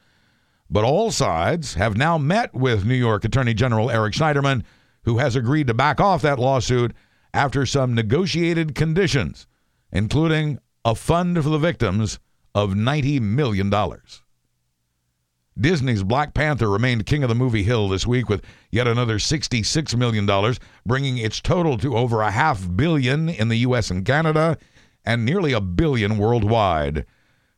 [0.69, 4.63] But all sides have now met with New York Attorney General Eric Schneiderman,
[5.05, 6.93] who has agreed to back off that lawsuit
[7.33, 9.47] after some negotiated conditions,
[9.91, 12.19] including a fund for the victims
[12.53, 13.71] of $90 million.
[15.59, 19.95] Disney's Black Panther remained king of the movie hill this week with yet another $66
[19.95, 23.89] million, bringing its total to over a half billion in the U.S.
[23.89, 24.57] and Canada
[25.05, 27.05] and nearly a billion worldwide.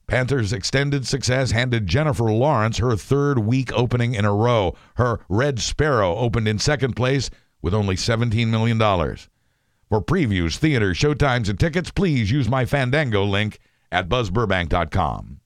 [0.08, 4.76] Panther's extended success handed Jennifer Lawrence her third week opening in a row.
[4.95, 7.30] Her Red Sparrow opened in second place
[7.62, 8.78] with only $17 million.
[8.78, 13.60] For previews, theaters, showtimes, and tickets, please use my Fandango link
[13.91, 15.39] at buzzburbank.com.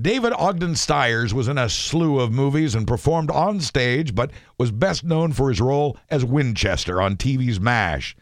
[0.00, 4.70] David Ogden Stiers was in a slew of movies and performed on stage, but was
[4.70, 8.14] best known for his role as Winchester on TV's MASH.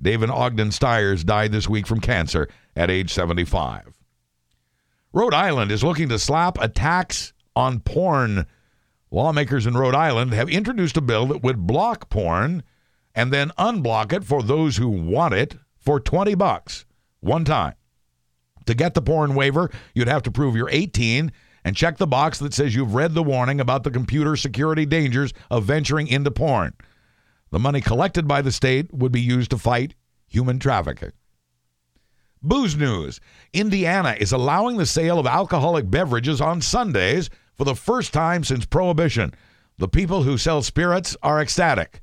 [0.00, 3.94] David Ogden Stiers died this week from cancer at age 75.
[5.14, 8.46] Rhode Island is looking to slap a tax on porn.
[9.10, 12.62] Lawmakers in Rhode Island have introduced a bill that would block porn
[13.14, 16.84] and then unblock it for those who want it for 20 bucks
[17.20, 17.74] one time.
[18.66, 21.32] To get the porn waiver, you'd have to prove you're 18
[21.64, 25.32] and check the box that says you've read the warning about the computer security dangers
[25.50, 26.74] of venturing into porn.
[27.50, 29.94] The money collected by the state would be used to fight
[30.26, 31.12] human trafficking.
[32.42, 33.20] Booze news
[33.52, 38.66] Indiana is allowing the sale of alcoholic beverages on Sundays for the first time since
[38.66, 39.32] Prohibition.
[39.78, 42.00] The people who sell spirits are ecstatic.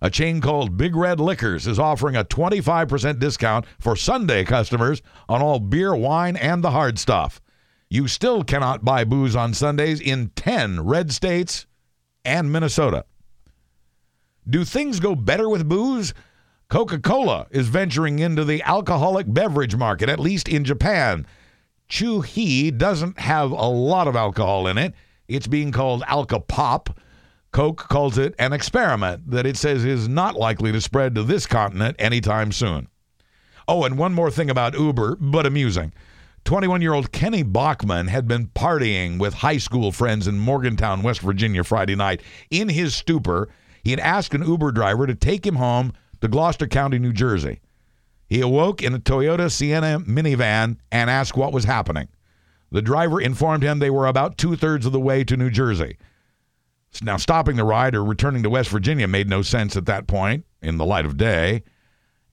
[0.00, 5.42] A chain called Big Red Liquors is offering a 25% discount for Sunday customers on
[5.42, 7.40] all beer, wine, and the hard stuff.
[7.90, 11.66] You still cannot buy booze on Sundays in 10 red states
[12.24, 13.06] and Minnesota.
[14.48, 16.14] Do things go better with booze?
[16.68, 21.26] Coca Cola is venturing into the alcoholic beverage market, at least in Japan.
[21.88, 24.94] Chu-Hi doesn't have a lot of alcohol in it.
[25.26, 26.94] It's being called alcopop.
[27.50, 31.46] Coke calls it an experiment that it says is not likely to spread to this
[31.46, 32.88] continent anytime soon.
[33.66, 35.92] Oh, and one more thing about Uber, but amusing.
[36.44, 41.20] 21 year old Kenny Bachman had been partying with high school friends in Morgantown, West
[41.20, 42.22] Virginia Friday night.
[42.50, 43.48] In his stupor,
[43.82, 47.60] he had asked an Uber driver to take him home to Gloucester County, New Jersey.
[48.28, 52.08] He awoke in a Toyota Sienna minivan and asked what was happening.
[52.70, 55.96] The driver informed him they were about two thirds of the way to New Jersey.
[57.00, 60.44] Now, stopping the ride or returning to West Virginia made no sense at that point
[60.60, 61.62] in the light of day.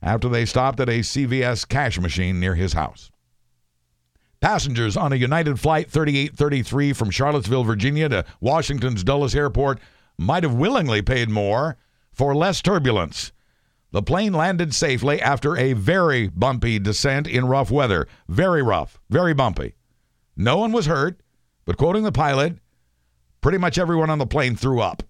[0.00, 3.10] after they stopped at a CVS cash machine near his house.
[4.40, 9.80] Passengers on a United Flight 3833 from Charlottesville, Virginia to Washington's Dulles Airport
[10.16, 11.76] might have willingly paid more
[12.12, 13.32] for less turbulence.
[13.90, 18.06] The plane landed safely after a very bumpy descent in rough weather.
[18.28, 19.74] Very rough, very bumpy.
[20.36, 21.20] No one was hurt,
[21.64, 22.58] but quoting the pilot,
[23.40, 25.02] pretty much everyone on the plane threw up.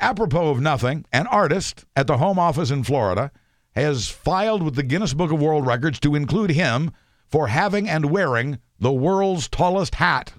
[0.00, 3.32] Apropos of nothing, an artist at the Home Office in Florida
[3.72, 6.92] has filed with the Guinness Book of World Records to include him
[7.28, 10.32] for having and wearing the world's tallest hat.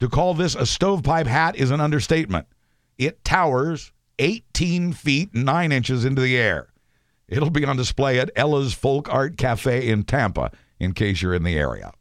[0.00, 2.46] To call this a stovepipe hat is an understatement.
[2.98, 6.68] It towers 18 feet 9 inches into the air.
[7.28, 11.44] It'll be on display at Ella's Folk Art Cafe in Tampa, in case you're in
[11.44, 11.92] the area.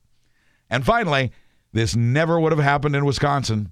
[0.70, 1.32] And finally,
[1.72, 3.72] this never would have happened in Wisconsin.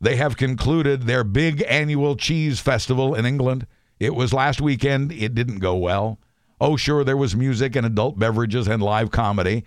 [0.00, 3.66] They have concluded their big annual cheese festival in England.
[3.98, 5.12] It was last weekend.
[5.12, 6.18] It didn't go well.
[6.60, 9.64] Oh, sure, there was music and adult beverages and live comedy.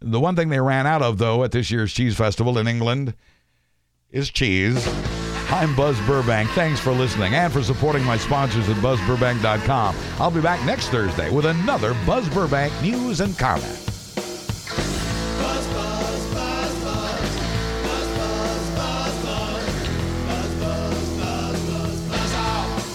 [0.00, 3.14] The one thing they ran out of, though, at this year's Cheese Festival in England
[4.10, 4.86] is cheese.
[5.50, 6.50] I'm Buzz Burbank.
[6.50, 9.96] Thanks for listening and for supporting my sponsors at buzzburbank.com.
[10.18, 13.87] I'll be back next Thursday with another Buzz Burbank news and comment.